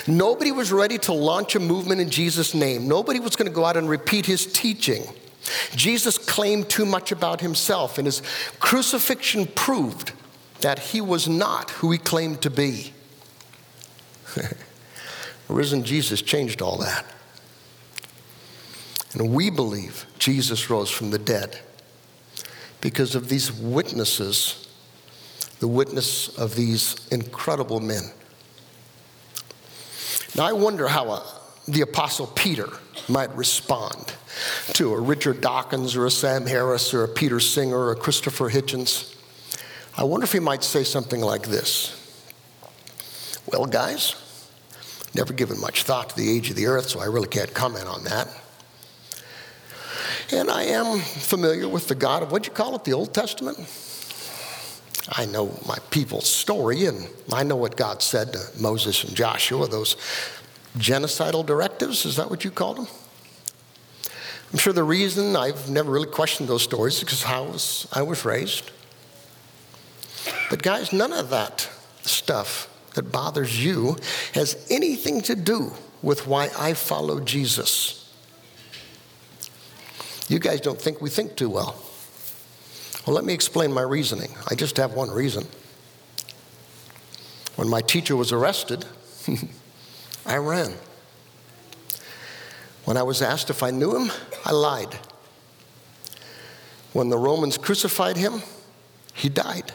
Nobody 0.08 0.52
was 0.52 0.72
ready 0.72 0.98
to 1.00 1.14
launch 1.14 1.56
a 1.56 1.60
movement 1.60 2.02
in 2.02 2.10
Jesus' 2.10 2.54
name. 2.54 2.88
Nobody 2.88 3.20
was 3.20 3.36
going 3.36 3.48
to 3.48 3.54
go 3.54 3.66
out 3.66 3.78
and 3.78 3.88
repeat 3.90 4.26
his 4.26 4.46
teaching. 4.46 5.04
Jesus 5.76 6.18
claimed 6.18 6.70
too 6.70 6.86
much 6.86 7.12
about 7.12 7.42
himself, 7.42 7.98
and 7.98 8.06
his 8.06 8.22
crucifixion 8.60 9.48
proved 9.48 10.12
that 10.62 10.80
he 10.80 11.02
was 11.02 11.28
not 11.28 11.72
who 11.72 11.92
he 11.92 11.98
claimed 11.98 12.42
to 12.42 12.50
be. 12.50 12.94
risen 15.50 15.84
Jesus 15.84 16.22
changed 16.22 16.62
all 16.62 16.78
that. 16.78 17.06
And 19.14 19.34
we 19.34 19.50
believe 19.50 20.06
Jesus 20.20 20.70
rose 20.70 20.90
from 20.90 21.10
the 21.10 21.20
dead 21.20 21.60
because 22.82 23.16
of 23.16 23.28
these 23.28 23.52
witnesses, 23.52 24.68
the 25.60 25.68
witness 25.68 26.38
of 26.38 26.56
these 26.56 27.08
incredible 27.12 27.80
men. 27.80 28.04
Now, 30.36 30.46
I 30.46 30.54
wonder 30.54 30.88
how 30.88 31.10
a, 31.10 31.26
the 31.68 31.82
Apostle 31.82 32.28
Peter 32.28 32.70
might 33.08 33.36
respond 33.36 34.14
to 34.74 34.94
a 34.94 35.00
Richard 35.00 35.42
Dawkins 35.42 35.96
or 35.96 36.06
a 36.06 36.12
Sam 36.12 36.46
Harris 36.46 36.94
or 36.94 37.04
a 37.04 37.08
Peter 37.08 37.40
Singer 37.40 37.78
or 37.78 37.92
a 37.92 37.96
Christopher 37.96 38.50
Hitchens. 38.50 39.16
I 39.98 40.04
wonder 40.04 40.24
if 40.24 40.32
he 40.32 40.40
might 40.40 40.64
say 40.64 40.84
something 40.84 41.20
like 41.20 41.48
this 41.48 41.96
Well, 43.48 43.66
guys, 43.66 44.16
never 45.14 45.34
given 45.34 45.60
much 45.60 45.84
thought 45.84 46.10
to 46.12 46.16
the 46.16 46.30
age 46.30 46.50
of 46.50 46.56
the 46.56 46.68
earth, 46.68 46.90
so 46.90 47.00
I 47.00 47.06
really 47.06 47.28
can't 47.28 47.54
comment 47.54 47.88
on 47.88 48.04
that. 48.06 48.28
And 50.32 50.50
I 50.50 50.64
am 50.64 51.00
familiar 51.00 51.68
with 51.68 51.88
the 51.88 51.96
God 51.96 52.22
of, 52.22 52.32
what'd 52.32 52.46
you 52.46 52.54
call 52.54 52.76
it, 52.76 52.84
the 52.84 52.94
Old 52.94 53.14
Testament? 53.14 53.58
I 55.12 55.26
know 55.26 55.58
my 55.68 55.78
people's 55.90 56.30
story, 56.30 56.86
and 56.86 57.08
I 57.34 57.44
know 57.44 57.56
what 57.56 57.76
God 57.76 58.04
said 58.04 58.34
to 58.34 58.40
Moses 58.60 59.04
and 59.04 59.16
Joshua, 59.16 59.68
those 59.68 59.96
genocidal 60.78 61.44
directives. 61.44 62.06
Is 62.06 62.16
that 62.18 62.30
what 62.30 62.46
you 62.46 62.52
called 62.52 62.78
them? 62.78 62.88
I'm 64.52 64.60
sure 64.60 64.74
the 64.74 64.84
reason 64.84 65.36
I've 65.36 65.70
never 65.70 65.92
really 65.92 66.08
questioned 66.08 66.48
those 66.48 66.64
stories 66.64 66.96
is 66.96 67.00
because 67.02 67.24
how 67.24 67.46
was, 67.46 67.88
I 67.92 68.04
was 68.04 68.24
raised. 68.24 68.70
But, 70.52 70.62
guys, 70.62 70.94
none 70.94 71.14
of 71.14 71.32
that 71.32 71.70
stuff 72.04 72.69
that 72.96 73.12
bothers 73.12 73.64
you 73.64 73.98
has 74.34 74.66
anything 74.70 75.22
to 75.22 75.36
do 75.36 75.74
with 76.02 76.28
why 76.28 76.50
I 76.58 76.74
follow 76.74 77.20
Jesus. 77.20 77.96
You 80.28 80.40
guys 80.40 80.62
don't 80.62 80.80
think 80.80 81.02
we 81.02 81.10
think 81.10 81.36
too 81.36 81.50
well. 81.50 81.82
Well, 83.06 83.16
let 83.16 83.26
me 83.26 83.34
explain 83.34 83.72
my 83.72 83.82
reasoning. 83.82 84.36
I 84.48 84.56
just 84.56 84.78
have 84.78 84.94
one 84.94 85.10
reason. 85.10 85.48
When 87.56 87.68
my 87.68 87.82
teacher 87.82 88.16
was 88.16 88.32
arrested, 88.32 88.86
I 90.26 90.38
ran. 90.38 90.74
When 92.86 92.98
I 92.98 93.04
was 93.04 93.22
asked 93.22 93.50
if 93.50 93.64
I 93.64 93.72
knew 93.72 93.96
him, 93.96 94.12
I 94.46 94.52
lied. 94.52 94.98
When 96.94 97.10
the 97.10 97.18
Romans 97.18 97.58
crucified 97.58 98.18
him, 98.18 98.42
he 99.14 99.30
died. 99.30 99.69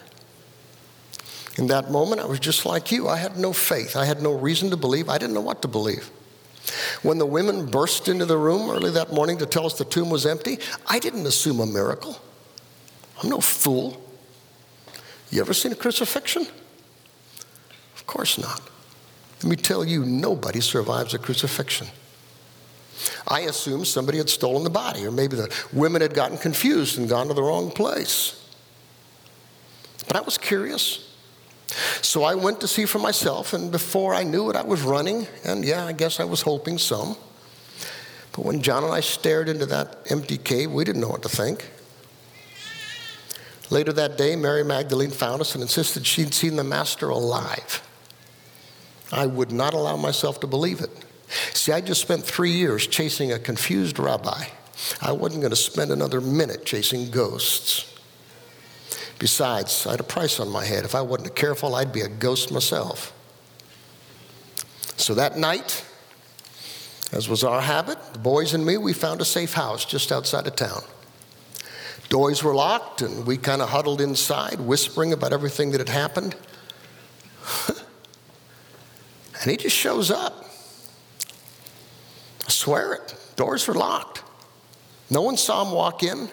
In 1.56 1.68
that 1.68 1.90
moment, 1.90 2.20
I 2.20 2.24
was 2.24 2.40
just 2.40 2.66
like 2.66 2.90
you. 2.90 3.08
I 3.08 3.16
had 3.16 3.36
no 3.36 3.52
faith. 3.52 3.96
I 3.96 4.04
had 4.04 4.20
no 4.20 4.32
reason 4.32 4.70
to 4.70 4.76
believe. 4.76 5.08
I 5.08 5.18
didn't 5.18 5.34
know 5.34 5.40
what 5.40 5.62
to 5.62 5.68
believe. 5.68 6.10
When 7.02 7.18
the 7.18 7.26
women 7.26 7.66
burst 7.66 8.08
into 8.08 8.24
the 8.24 8.38
room 8.38 8.70
early 8.70 8.90
that 8.92 9.12
morning 9.12 9.38
to 9.38 9.46
tell 9.46 9.66
us 9.66 9.78
the 9.78 9.84
tomb 9.84 10.10
was 10.10 10.26
empty, 10.26 10.58
I 10.86 10.98
didn't 10.98 11.26
assume 11.26 11.60
a 11.60 11.66
miracle. 11.66 12.18
I'm 13.22 13.28
no 13.28 13.40
fool. 13.40 14.00
You 15.30 15.40
ever 15.40 15.54
seen 15.54 15.72
a 15.72 15.76
crucifixion? 15.76 16.46
Of 17.94 18.06
course 18.06 18.38
not. 18.38 18.60
Let 19.42 19.50
me 19.50 19.56
tell 19.56 19.84
you, 19.84 20.04
nobody 20.04 20.60
survives 20.60 21.14
a 21.14 21.18
crucifixion. 21.18 21.86
I 23.28 23.40
assumed 23.40 23.86
somebody 23.86 24.18
had 24.18 24.30
stolen 24.30 24.64
the 24.64 24.70
body, 24.70 25.06
or 25.06 25.10
maybe 25.10 25.36
the 25.36 25.54
women 25.72 26.00
had 26.00 26.14
gotten 26.14 26.38
confused 26.38 26.98
and 26.98 27.08
gone 27.08 27.28
to 27.28 27.34
the 27.34 27.42
wrong 27.42 27.70
place. 27.70 28.40
But 30.06 30.16
I 30.16 30.20
was 30.20 30.38
curious. 30.38 31.13
So 32.03 32.22
I 32.22 32.35
went 32.35 32.61
to 32.61 32.68
see 32.68 32.85
for 32.85 32.98
myself, 32.98 33.53
and 33.53 33.72
before 33.72 34.14
I 34.14 34.22
knew 34.22 34.50
it, 34.50 34.57
I 34.57 34.62
was 34.62 34.83
running, 34.83 35.27
and 35.44 35.64
yeah, 35.64 35.85
I 35.87 35.92
guess 35.92 36.20
I 36.20 36.24
was 36.24 36.42
hoping 36.42 36.79
some. 36.79 37.16
But 38.33 38.44
when 38.44 38.62
John 38.62 38.85
and 38.85 38.92
I 38.92 39.00
stared 39.00 39.48
into 39.48 39.66
that 39.66 39.98
empty 40.11 40.38
cave, 40.38 40.70
we 40.70 40.85
didn't 40.85 41.00
know 41.00 41.09
what 41.09 41.22
to 41.22 41.29
think. 41.29 41.70
Later 43.70 43.92
that 43.94 44.18
day, 44.18 44.37
Mary 44.37 44.64
Magdalene 44.64 45.11
found 45.11 45.40
us 45.40 45.55
and 45.55 45.62
insisted 45.62 46.07
she'd 46.07 46.35
seen 46.35 46.57
the 46.57 46.64
Master 46.64 47.09
alive. 47.09 47.83
I 49.11 49.27
would 49.27 49.53
not 49.53 49.74
allow 49.74 49.96
myself 49.96 50.40
to 50.40 50.46
believe 50.46 50.81
it. 50.81 50.90
See, 51.55 51.72
I 51.72 51.81
just 51.81 52.00
spent 52.00 52.24
three 52.24 52.50
years 52.50 52.87
chasing 52.87 53.33
a 53.33 53.38
confused 53.38 53.98
rabbi. 53.98 54.44
I 55.00 55.12
wasn't 55.12 55.42
going 55.42 55.50
to 55.50 55.57
spend 55.57 55.90
another 55.90 56.20
minute 56.20 56.66
chasing 56.66 57.11
ghosts. 57.11 57.93
Besides, 59.24 59.87
I 59.87 59.92
had 59.92 60.00
a 60.00 60.02
price 60.04 60.38
on 60.38 60.50
my 60.50 60.66
head. 60.66 60.84
If 60.84 60.94
I 60.94 61.00
wasn't 61.00 61.34
careful, 61.34 61.74
I'd 61.76 61.94
be 61.94 62.02
a 62.02 62.08
ghost 62.08 62.52
myself. 62.52 63.10
So 64.98 65.14
that 65.14 65.38
night, 65.38 65.82
as 67.10 67.26
was 67.26 67.42
our 67.42 67.62
habit, 67.62 67.96
the 68.12 68.18
boys 68.18 68.52
and 68.52 68.66
me, 68.66 68.76
we 68.76 68.92
found 68.92 69.22
a 69.22 69.24
safe 69.24 69.54
house 69.54 69.87
just 69.87 70.12
outside 70.12 70.46
of 70.46 70.56
town. 70.56 70.82
Doors 72.10 72.44
were 72.44 72.54
locked, 72.54 73.00
and 73.00 73.26
we 73.26 73.38
kind 73.38 73.62
of 73.62 73.70
huddled 73.70 74.02
inside, 74.02 74.60
whispering 74.60 75.14
about 75.14 75.32
everything 75.32 75.70
that 75.70 75.80
had 75.80 75.88
happened. 75.88 76.37
and 79.40 79.50
he 79.50 79.56
just 79.56 79.74
shows 79.74 80.10
up. 80.10 80.50
I 82.46 82.50
swear 82.50 82.92
it. 82.92 83.16
Doors 83.37 83.66
were 83.66 83.72
locked. 83.72 84.22
No 85.08 85.22
one 85.22 85.38
saw 85.38 85.64
him 85.64 85.72
walk 85.72 86.02
in. 86.02 86.28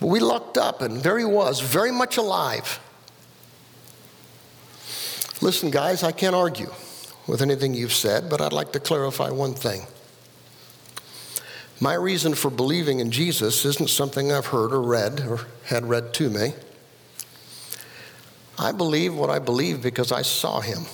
But 0.00 0.06
we 0.08 0.20
looked 0.20 0.56
up, 0.56 0.80
and 0.80 1.02
there 1.02 1.18
he 1.18 1.24
was, 1.24 1.60
very 1.60 1.90
much 1.90 2.16
alive. 2.16 2.80
Listen, 5.40 5.70
guys, 5.70 6.02
I 6.02 6.12
can't 6.12 6.34
argue 6.34 6.72
with 7.26 7.42
anything 7.42 7.74
you've 7.74 7.92
said, 7.92 8.28
but 8.28 8.40
I'd 8.40 8.52
like 8.52 8.72
to 8.72 8.80
clarify 8.80 9.30
one 9.30 9.54
thing. 9.54 9.86
My 11.80 11.94
reason 11.94 12.34
for 12.34 12.50
believing 12.50 12.98
in 12.98 13.10
Jesus 13.10 13.64
isn't 13.64 13.90
something 13.90 14.32
I've 14.32 14.46
heard 14.46 14.72
or 14.72 14.82
read 14.82 15.20
or 15.20 15.46
had 15.64 15.88
read 15.88 16.12
to 16.14 16.28
me. 16.28 16.54
I 18.58 18.72
believe 18.72 19.14
what 19.14 19.30
I 19.30 19.38
believe 19.38 19.80
because 19.80 20.10
I 20.10 20.22
saw 20.22 20.60
him. 20.60 20.86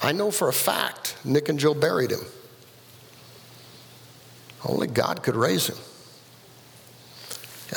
I 0.00 0.12
know 0.12 0.30
for 0.30 0.48
a 0.48 0.52
fact 0.52 1.16
Nick 1.24 1.48
and 1.48 1.58
Joe 1.58 1.74
buried 1.74 2.12
him. 2.12 2.20
Only 4.64 4.86
God 4.86 5.24
could 5.24 5.34
raise 5.34 5.66
him. 5.66 5.76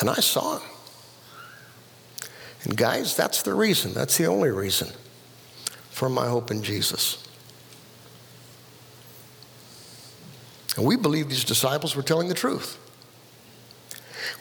And 0.02 0.10
I 0.10 0.14
saw 0.14 0.58
him. 0.58 0.68
And 2.64 2.76
guys, 2.76 3.16
that's 3.16 3.42
the 3.42 3.54
reason, 3.54 3.94
that's 3.94 4.18
the 4.18 4.26
only 4.26 4.50
reason 4.50 4.88
for 5.90 6.08
my 6.08 6.26
hope 6.26 6.50
in 6.50 6.64
Jesus. 6.64 7.24
And 10.76 10.84
we 10.84 10.96
believe 10.96 11.28
these 11.28 11.44
disciples 11.44 11.94
were 11.94 12.02
telling 12.02 12.26
the 12.26 12.34
truth. 12.34 12.80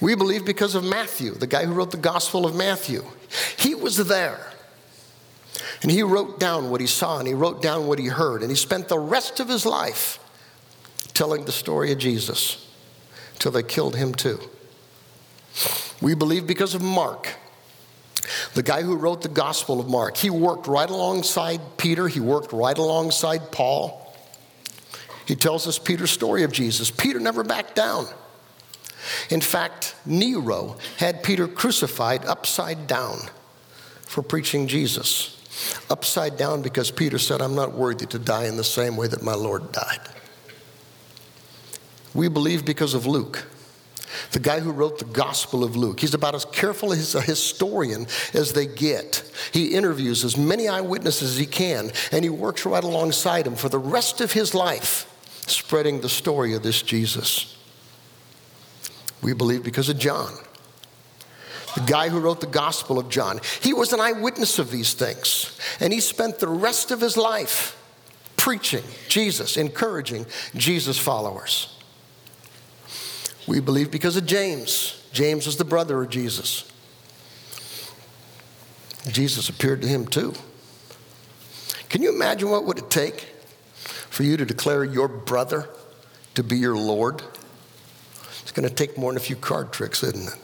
We 0.02 0.16
believe 0.16 0.46
because 0.46 0.74
of 0.74 0.84
Matthew, 0.84 1.36
the 1.36 1.46
guy 1.46 1.68
who 1.68 1.74
wrote 1.74 1.92
the 1.92 1.98
Gospel 1.98 2.48
of 2.48 2.56
Matthew. 2.56 3.04
He 3.56 3.76
was 3.76 3.98
there. 3.98 4.52
And 5.84 5.92
he 5.92 6.02
wrote 6.02 6.40
down 6.40 6.72
what 6.72 6.82
he 6.82 6.88
saw 6.88 7.20
and 7.20 7.28
he 7.28 7.36
wrote 7.36 7.62
down 7.62 7.86
what 7.86 8.00
he 8.00 8.08
heard. 8.08 8.42
And 8.42 8.50
he 8.50 8.58
spent 8.58 8.88
the 8.88 8.98
rest 8.98 9.40
of 9.40 9.48
his 9.48 9.64
life 9.64 10.18
telling 11.14 11.46
the 11.46 11.52
story 11.52 11.92
of 11.92 12.00
Jesus 12.00 12.68
till 13.38 13.52
they 13.52 13.62
killed 13.62 13.96
him 13.96 14.16
too. 14.16 14.40
We 16.02 16.16
believe 16.16 16.48
because 16.48 16.74
of 16.76 16.82
Mark, 16.82 17.28
the 18.54 18.64
guy 18.64 18.82
who 18.82 18.96
wrote 18.96 19.22
the 19.22 19.30
Gospel 19.30 19.80
of 19.80 19.88
Mark. 19.88 20.18
He 20.18 20.30
worked 20.30 20.68
right 20.68 20.90
alongside 20.90 21.62
Peter, 21.78 22.08
he 22.08 22.20
worked 22.20 22.52
right 22.52 22.78
alongside 22.78 23.52
Paul. 23.52 23.98
He 25.26 25.36
tells 25.36 25.68
us 25.68 25.78
Peter's 25.78 26.12
story 26.12 26.44
of 26.44 26.52
Jesus. 26.52 26.92
Peter 26.92 27.20
never 27.20 27.44
backed 27.44 27.76
down. 27.76 28.08
In 29.30 29.42
fact, 29.42 29.96
Nero 30.06 30.78
had 30.98 31.24
Peter 31.24 31.48
crucified 31.48 32.26
upside 32.26 32.88
down 32.88 33.18
for 34.02 34.22
preaching 34.22 34.68
Jesus. 34.68 35.38
Upside 35.90 36.38
down 36.38 36.62
because 36.62 36.92
Peter 36.92 37.18
said, 37.18 37.42
I'm 37.42 37.56
not 37.56 37.74
worthy 37.74 38.06
to 38.08 38.20
die 38.20 38.46
in 38.46 38.58
the 38.58 38.64
same 38.64 38.98
way 38.98 39.08
that 39.08 39.22
my 39.22 39.34
Lord 39.34 39.72
died. 39.72 40.00
We 42.14 42.28
believe 42.28 42.66
because 42.66 42.94
of 42.94 43.06
Luke, 43.06 43.46
the 44.32 44.40
guy 44.40 44.60
who 44.60 44.72
wrote 44.72 45.00
the 45.00 45.06
Gospel 45.06 45.64
of 45.64 45.76
Luke. 45.76 46.00
He's 46.00 46.14
about 46.14 46.36
as 46.36 46.46
careful 46.46 46.92
as 46.94 47.16
a 47.16 47.22
historian 47.22 48.08
as 48.34 48.54
they 48.54 48.66
get. 48.66 49.24
He 49.52 49.74
interviews 49.74 50.24
as 50.24 50.38
many 50.38 50.68
eyewitnesses 50.68 51.32
as 51.32 51.38
he 51.38 51.46
can, 51.46 51.92
and 52.12 52.24
he 52.24 52.30
works 52.30 52.66
right 52.66 52.84
alongside 52.84 53.48
him 53.48 53.56
for 53.56 53.70
the 53.70 53.80
rest 53.80 54.22
of 54.22 54.34
his 54.34 54.54
life 54.54 55.08
spreading 55.48 56.02
the 56.02 56.10
story 56.10 56.54
of 56.54 56.64
this 56.64 56.82
Jesus. 56.82 57.58
We 59.22 59.34
believe 59.34 59.64
because 59.64 59.90
of 59.90 60.00
John, 60.00 60.34
the 61.76 61.82
guy 61.82 62.10
who 62.10 62.20
wrote 62.20 62.42
the 62.42 62.48
Gospel 62.48 63.00
of 63.00 63.10
John. 63.10 63.40
He 63.62 63.74
was 63.74 63.94
an 63.94 64.00
eyewitness 64.00 64.60
of 64.60 64.72
these 64.72 64.94
things, 64.94 65.58
and 65.80 65.94
he 65.94 66.00
spent 66.00 66.40
the 66.40 66.48
rest 66.48 66.92
of 66.92 67.02
his 67.02 67.18
life 67.18 67.78
preaching 68.36 68.84
Jesus, 69.08 69.58
encouraging 69.58 70.26
Jesus' 70.56 70.98
followers. 70.98 71.78
We 73.52 73.60
believe 73.60 73.92
because 73.92 74.16
of 74.16 74.26
James. 74.26 75.04
James 75.12 75.46
was 75.46 75.58
the 75.58 75.66
brother 75.66 76.02
of 76.02 76.10
Jesus. 76.10 76.72
Jesus 79.10 79.50
appeared 79.50 79.82
to 79.82 79.90
him 79.90 80.08
too. 80.08 80.34
Can 81.90 82.02
you 82.02 82.16
imagine 82.16 82.50
what 82.50 82.64
would 82.64 82.78
it 82.78 82.90
take 82.90 83.28
for 83.84 84.24
you 84.24 84.38
to 84.38 84.46
declare 84.46 84.86
your 84.86 85.10
brother 85.10 85.68
to 86.36 86.44
be 86.44 86.60
your 86.60 86.78
Lord, 86.78 87.24
it's 88.42 88.54
going 88.54 88.66
to 88.66 88.74
take 88.74 88.98
more 88.98 89.12
than 89.12 89.18
a 89.18 89.20
few 89.20 89.36
card 89.36 89.74
tricks, 89.74 90.02
isn't 90.02 90.30
it? 90.30 90.40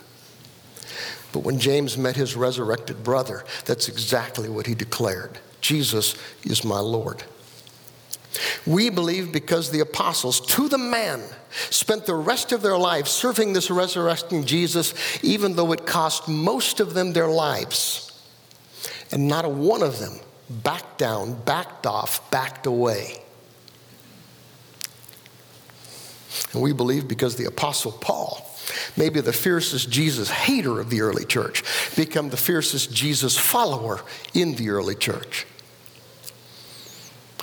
But 1.32 1.44
when 1.44 1.60
James 1.60 1.98
met 1.98 2.18
his 2.18 2.36
resurrected 2.36 3.06
brother, 3.06 3.46
that's 3.64 3.88
exactly 3.88 4.50
what 4.50 4.68
he 4.68 4.76
declared 4.76 5.40
Jesus 5.62 6.14
is 6.44 6.66
my 6.66 6.80
Lord. 6.80 7.24
We 8.66 8.90
believe 8.90 9.32
because 9.32 9.72
the 9.72 9.80
apostles, 9.80 10.40
to 10.48 10.68
the 10.68 10.78
man, 10.78 11.22
spent 11.70 12.06
the 12.06 12.16
rest 12.16 12.52
of 12.52 12.62
their 12.62 12.78
lives 12.78 13.12
serving 13.12 13.54
this 13.54 13.72
resurrecting 13.72 14.46
Jesus, 14.46 14.94
even 15.24 15.56
though 15.56 15.72
it 15.72 15.86
cost 15.86 16.28
most 16.28 16.80
of 16.80 16.94
them 16.94 17.14
their 17.14 17.28
lives. 17.28 18.04
And 19.12 19.28
not 19.28 19.46
a 19.46 19.50
one 19.50 19.82
of 19.84 20.00
them 20.00 20.20
backed 20.50 20.98
down, 20.98 21.42
backed 21.44 21.86
off, 21.86 22.30
backed 22.32 22.66
away. 22.66 23.22
And 26.54 26.62
we 26.62 26.74
believe 26.74 27.08
because 27.08 27.36
the 27.36 27.46
Apostle 27.46 27.92
Paul, 27.92 28.46
maybe 28.96 29.22
the 29.22 29.34
fiercest 29.34 29.90
Jesus 29.90 30.30
hater 30.30 30.80
of 30.80 30.90
the 30.90 31.02
early 31.02 31.26
church, 31.26 31.64
became 31.96 32.30
the 32.30 32.38
fiercest 32.38 32.94
Jesus 32.94 33.38
follower 33.38 34.02
in 34.34 34.56
the 34.56 34.70
early 34.70 34.96
church. 34.96 35.46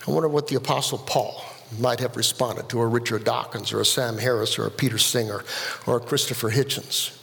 I 0.07 0.11
wonder 0.11 0.29
what 0.29 0.49
the 0.49 0.57
Apostle 0.57 0.99
Paul 0.99 1.43
might 1.79 2.01
have 2.01 2.17
responded 2.17 2.69
to 2.69 2.81
a 2.81 2.87
Richard 2.87 3.25
Dawkins 3.25 3.73
or 3.73 3.81
a 3.81 3.85
Sam 3.85 4.19
Harris 4.19 4.59
or 4.59 4.67
a 4.67 4.71
Peter 4.71 4.99
Singer 4.99 5.45
or 5.87 5.97
a 5.97 6.01
Christopher 6.01 6.51
Hitchens. 6.51 7.19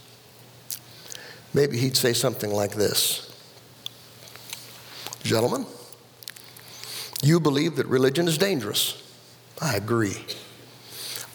Maybe 1.54 1.78
he'd 1.78 1.98
say 1.98 2.14
something 2.14 2.52
like 2.52 2.76
this 2.76 3.28
Gentlemen, 5.24 5.66
you 7.22 7.40
believe 7.40 7.76
that 7.76 7.86
religion 7.86 8.28
is 8.28 8.38
dangerous. 8.38 8.98
I 9.62 9.76
agree. 9.76 10.26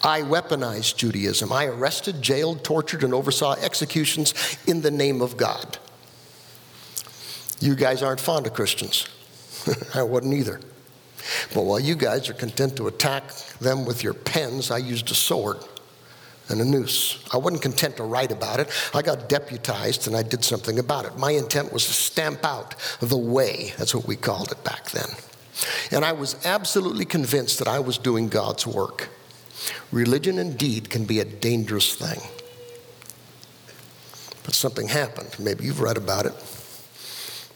I 0.03 0.23
weaponized 0.23 0.97
Judaism. 0.97 1.53
I 1.53 1.67
arrested, 1.67 2.21
jailed, 2.21 2.65
tortured, 2.65 3.05
and 3.05 3.15
oversaw 3.15 3.55
executions 3.55 4.35
in 4.67 4.83
the 4.83 4.91
name 4.91 5.23
of 5.23 5.37
God. 5.37 5.79
You 7.61 7.77
guys 7.77 8.03
aren't 8.03 8.21
fond 8.21 8.47
of 8.47 8.55
Christians. 8.55 9.09
I 9.95 10.03
wasn't 10.03 10.35
either. 10.35 10.61
But 11.55 11.65
while 11.65 11.81
you 11.81 11.95
guys 11.95 12.29
are 12.29 12.35
content 12.35 12.77
to 12.77 12.87
attack 12.87 13.35
them 13.61 13.85
with 13.85 14.03
your 14.03 14.15
pens, 14.15 14.71
I 14.71 14.79
used 14.79 15.11
a 15.11 15.15
sword 15.15 15.59
and 16.49 16.61
a 16.61 16.65
noose. 16.65 17.25
I 17.33 17.39
wasn't 17.39 17.63
content 17.63 17.97
to 17.97 18.05
write 18.05 18.31
about 18.31 18.61
it. 18.61 18.71
I 18.95 19.03
got 19.03 19.29
deputized 19.29 20.07
and 20.07 20.17
I 20.17 20.23
did 20.23 20.45
something 20.45 20.79
about 20.79 21.05
it. 21.05 21.19
My 21.19 21.33
intent 21.33 21.73
was 21.73 21.87
to 21.87 21.93
stamp 21.93 22.45
out 22.45 22.75
the 23.01 23.17
way. 23.17 23.73
That's 23.79 23.95
what 23.95 24.07
we 24.07 24.17
called 24.17 24.53
it 24.53 24.63
back 24.63 24.91
then. 24.91 25.09
And 25.91 26.05
I 26.05 26.13
was 26.13 26.37
absolutely 26.45 27.05
convinced 27.05 27.59
that 27.59 27.69
I 27.69 27.81
was 27.81 27.99
doing 27.99 28.29
God's 28.29 28.67
work. 28.67 29.09
Religion 29.91 30.39
indeed 30.39 30.91
can 30.91 31.05
be 31.05 31.19
a 31.21 31.25
dangerous 31.25 31.95
thing. 31.95 32.21
But 34.45 34.55
something 34.55 34.89
happened. 34.89 35.35
Maybe 35.41 35.65
you've 35.65 35.81
read 35.81 35.97
about 35.97 36.27
it. 36.27 36.35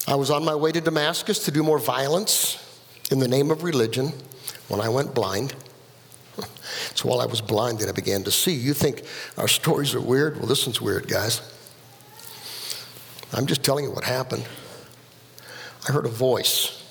I 0.08 0.16
was 0.16 0.30
on 0.30 0.44
my 0.44 0.54
way 0.54 0.72
to 0.72 0.80
Damascus 0.80 1.44
to 1.44 1.50
do 1.52 1.62
more 1.62 1.78
violence 1.78 2.58
in 3.10 3.18
the 3.18 3.28
name 3.28 3.50
of 3.50 3.62
religion 3.62 4.12
when 4.68 4.80
I 4.80 4.88
went 4.88 5.14
blind. 5.14 5.54
So 6.94 7.08
while 7.08 7.20
I 7.20 7.26
was 7.26 7.40
blind, 7.40 7.78
then 7.78 7.88
I 7.88 7.92
began 7.92 8.24
to 8.24 8.30
see. 8.30 8.52
You 8.52 8.74
think 8.74 9.04
our 9.36 9.48
stories 9.48 9.94
are 9.94 10.00
weird? 10.00 10.36
Well, 10.38 10.46
this 10.46 10.66
one's 10.66 10.80
weird, 10.80 11.08
guys. 11.08 11.40
I'm 13.32 13.46
just 13.46 13.62
telling 13.62 13.84
you 13.84 13.90
what 13.90 14.04
happened. 14.04 14.44
I 15.88 15.92
heard 15.92 16.06
a 16.06 16.10
voice. 16.10 16.84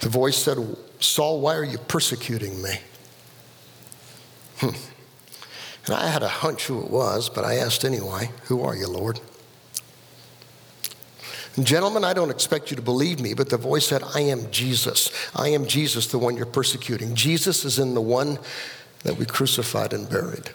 The 0.00 0.08
voice 0.08 0.36
said, 0.36 0.58
Saul, 1.00 1.40
why 1.40 1.54
are 1.54 1.64
you 1.64 1.78
persecuting 1.78 2.62
me? 2.62 2.80
Hmm. 4.58 4.70
And 5.86 5.94
I 5.94 6.08
had 6.08 6.22
a 6.22 6.28
hunch 6.28 6.66
who 6.66 6.82
it 6.82 6.90
was, 6.90 7.28
but 7.28 7.44
I 7.44 7.56
asked 7.56 7.84
anyway, 7.84 8.30
Who 8.44 8.62
are 8.62 8.76
you, 8.76 8.88
Lord? 8.88 9.20
Gentlemen, 11.62 12.04
I 12.04 12.12
don't 12.12 12.30
expect 12.30 12.70
you 12.70 12.76
to 12.76 12.82
believe 12.82 13.18
me, 13.18 13.32
but 13.32 13.48
the 13.48 13.56
voice 13.56 13.86
said, 13.86 14.02
I 14.14 14.20
am 14.20 14.50
Jesus. 14.50 15.10
I 15.34 15.48
am 15.48 15.66
Jesus, 15.66 16.06
the 16.06 16.18
one 16.18 16.36
you're 16.36 16.44
persecuting. 16.44 17.14
Jesus 17.14 17.64
is 17.64 17.78
in 17.78 17.94
the 17.94 18.00
one 18.00 18.38
that 19.04 19.16
we 19.16 19.24
crucified 19.24 19.94
and 19.94 20.08
buried. 20.08 20.50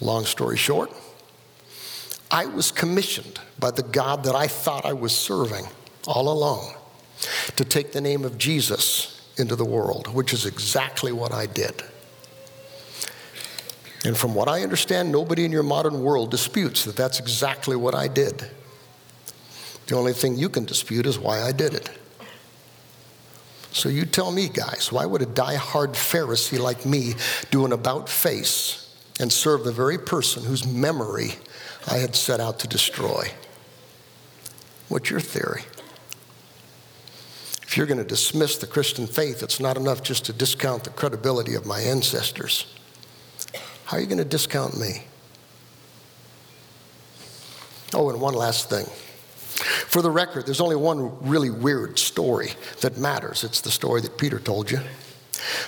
Long 0.00 0.24
story 0.24 0.56
short, 0.56 0.92
I 2.30 2.46
was 2.46 2.70
commissioned 2.70 3.40
by 3.58 3.72
the 3.72 3.82
God 3.82 4.24
that 4.24 4.34
I 4.34 4.46
thought 4.46 4.84
I 4.84 4.92
was 4.92 5.16
serving 5.16 5.66
all 6.06 6.32
along 6.32 6.74
to 7.56 7.64
take 7.64 7.92
the 7.92 8.00
name 8.00 8.24
of 8.24 8.38
Jesus 8.38 9.20
into 9.36 9.56
the 9.56 9.64
world, 9.64 10.12
which 10.14 10.32
is 10.32 10.46
exactly 10.46 11.12
what 11.12 11.32
I 11.32 11.46
did. 11.46 11.82
And 14.04 14.16
from 14.16 14.34
what 14.34 14.48
I 14.48 14.62
understand, 14.62 15.12
nobody 15.12 15.44
in 15.44 15.52
your 15.52 15.62
modern 15.62 16.02
world 16.02 16.30
disputes 16.30 16.84
that 16.84 16.96
that's 16.96 17.20
exactly 17.20 17.76
what 17.76 17.94
I 17.94 18.08
did. 18.08 18.50
The 19.92 19.98
only 19.98 20.14
thing 20.14 20.38
you 20.38 20.48
can 20.48 20.64
dispute 20.64 21.04
is 21.04 21.18
why 21.18 21.42
I 21.42 21.52
did 21.52 21.74
it. 21.74 21.90
So 23.72 23.90
you 23.90 24.06
tell 24.06 24.32
me, 24.32 24.48
guys, 24.48 24.90
why 24.90 25.04
would 25.04 25.20
a 25.20 25.26
die-hard 25.26 25.90
Pharisee 25.92 26.58
like 26.58 26.86
me 26.86 27.12
do 27.50 27.66
an 27.66 27.72
about 27.72 28.08
face 28.08 28.96
and 29.20 29.30
serve 29.30 29.64
the 29.64 29.70
very 29.70 29.98
person 29.98 30.44
whose 30.44 30.66
memory 30.66 31.32
I 31.86 31.98
had 31.98 32.16
set 32.16 32.40
out 32.40 32.58
to 32.60 32.68
destroy? 32.68 33.32
What's 34.88 35.10
your 35.10 35.20
theory? 35.20 35.64
If 37.62 37.76
you're 37.76 37.84
going 37.84 37.98
to 37.98 38.04
dismiss 38.04 38.56
the 38.56 38.66
Christian 38.66 39.06
faith, 39.06 39.42
it's 39.42 39.60
not 39.60 39.76
enough 39.76 40.02
just 40.02 40.24
to 40.24 40.32
discount 40.32 40.84
the 40.84 40.90
credibility 40.90 41.54
of 41.54 41.66
my 41.66 41.80
ancestors. 41.80 42.64
How 43.84 43.98
are 43.98 44.00
you 44.00 44.06
going 44.06 44.16
to 44.16 44.24
discount 44.24 44.80
me? 44.80 45.04
Oh, 47.92 48.08
and 48.08 48.22
one 48.22 48.32
last 48.32 48.70
thing. 48.70 48.86
For 49.62 50.02
the 50.02 50.10
record, 50.10 50.46
there's 50.46 50.60
only 50.60 50.76
one 50.76 51.16
really 51.28 51.50
weird 51.50 51.98
story 51.98 52.52
that 52.80 52.98
matters. 52.98 53.44
It's 53.44 53.60
the 53.60 53.70
story 53.70 54.00
that 54.00 54.18
Peter 54.18 54.38
told 54.38 54.70
you. 54.70 54.80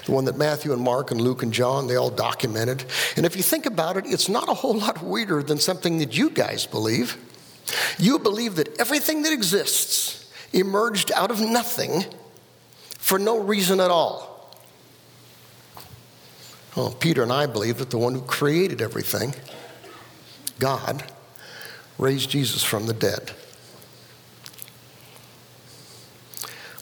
The 0.06 0.12
one 0.12 0.24
that 0.26 0.36
Matthew 0.36 0.72
and 0.72 0.82
Mark 0.82 1.10
and 1.10 1.20
Luke 1.20 1.42
and 1.42 1.52
John, 1.52 1.86
they 1.86 1.96
all 1.96 2.10
documented. 2.10 2.84
And 3.16 3.26
if 3.26 3.36
you 3.36 3.42
think 3.42 3.66
about 3.66 3.96
it, 3.96 4.04
it's 4.06 4.28
not 4.28 4.48
a 4.48 4.54
whole 4.54 4.74
lot 4.74 5.02
weirder 5.02 5.42
than 5.42 5.58
something 5.58 5.98
that 5.98 6.16
you 6.16 6.30
guys 6.30 6.66
believe. 6.66 7.16
You 7.98 8.18
believe 8.18 8.56
that 8.56 8.78
everything 8.80 9.22
that 9.22 9.32
exists 9.32 10.30
emerged 10.52 11.10
out 11.12 11.30
of 11.30 11.40
nothing 11.40 12.04
for 12.98 13.18
no 13.18 13.38
reason 13.38 13.80
at 13.80 13.90
all. 13.90 14.54
Well, 16.76 16.92
Peter 16.92 17.22
and 17.22 17.32
I 17.32 17.46
believe 17.46 17.78
that 17.78 17.90
the 17.90 17.98
one 17.98 18.14
who 18.14 18.22
created 18.22 18.82
everything, 18.82 19.34
God, 20.58 21.04
raised 21.98 22.30
Jesus 22.30 22.62
from 22.62 22.86
the 22.86 22.92
dead. 22.92 23.32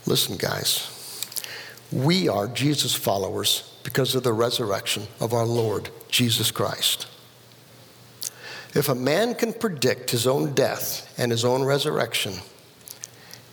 Listen, 0.04 0.36
guys, 0.36 0.88
we 1.92 2.28
are 2.28 2.48
Jesus 2.48 2.94
followers 2.94 3.72
because 3.84 4.14
of 4.14 4.24
the 4.24 4.32
resurrection 4.32 5.06
of 5.20 5.32
our 5.32 5.46
Lord 5.46 5.90
Jesus 6.08 6.50
Christ. 6.50 7.06
If 8.74 8.88
a 8.88 8.94
man 8.94 9.34
can 9.34 9.52
predict 9.52 10.10
his 10.10 10.26
own 10.26 10.54
death 10.54 11.12
and 11.18 11.30
his 11.30 11.44
own 11.44 11.62
resurrection 11.62 12.34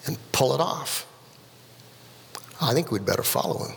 and 0.06 0.18
pull 0.32 0.56
it 0.56 0.62
off, 0.62 1.06
I 2.62 2.74
think 2.74 2.92
we'd 2.92 3.06
better 3.06 3.24
follow 3.24 3.66
him. 3.66 3.76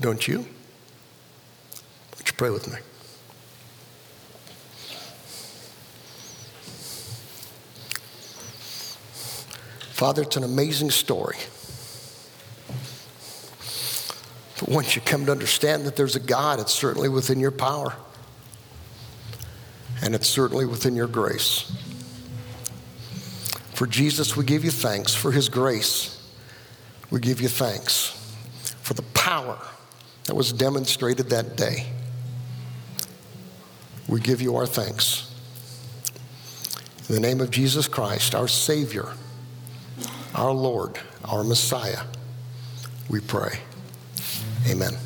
Don't 0.00 0.26
you? 0.26 0.38
Would 0.38 2.26
you 2.26 2.32
pray 2.36 2.50
with 2.50 2.70
me? 2.70 2.78
Father, 9.92 10.22
it's 10.22 10.36
an 10.36 10.44
amazing 10.44 10.90
story. 10.90 11.36
But 14.64 14.72
once 14.72 14.96
you 14.96 15.02
come 15.02 15.26
to 15.26 15.32
understand 15.32 15.84
that 15.84 15.94
there's 15.94 16.16
a 16.16 16.20
God, 16.20 16.58
it's 16.58 16.72
certainly 16.72 17.10
within 17.10 17.38
your 17.38 17.50
power. 17.50 17.94
And 20.02 20.14
it's 20.14 20.26
certainly 20.26 20.64
within 20.64 20.96
your 20.96 21.06
grace. 21.06 21.70
For 23.74 23.86
Jesus, 23.86 24.38
we 24.38 24.44
give 24.44 24.64
you 24.64 24.70
thanks. 24.70 25.14
For 25.14 25.32
his 25.32 25.50
grace, 25.50 26.32
we 27.10 27.20
give 27.20 27.42
you 27.42 27.48
thanks. 27.48 28.08
For 28.80 28.94
the 28.94 29.02
power 29.02 29.58
that 30.24 30.34
was 30.34 30.50
demonstrated 30.50 31.28
that 31.28 31.56
day, 31.56 31.86
we 34.08 34.18
give 34.18 34.40
you 34.40 34.56
our 34.56 34.66
thanks. 34.66 35.30
In 37.10 37.14
the 37.14 37.20
name 37.20 37.42
of 37.42 37.50
Jesus 37.50 37.86
Christ, 37.86 38.34
our 38.34 38.48
Savior, 38.48 39.08
our 40.34 40.52
Lord, 40.52 40.98
our 41.22 41.44
Messiah, 41.44 42.00
we 43.10 43.20
pray. 43.20 43.58
Amen. 44.66 45.03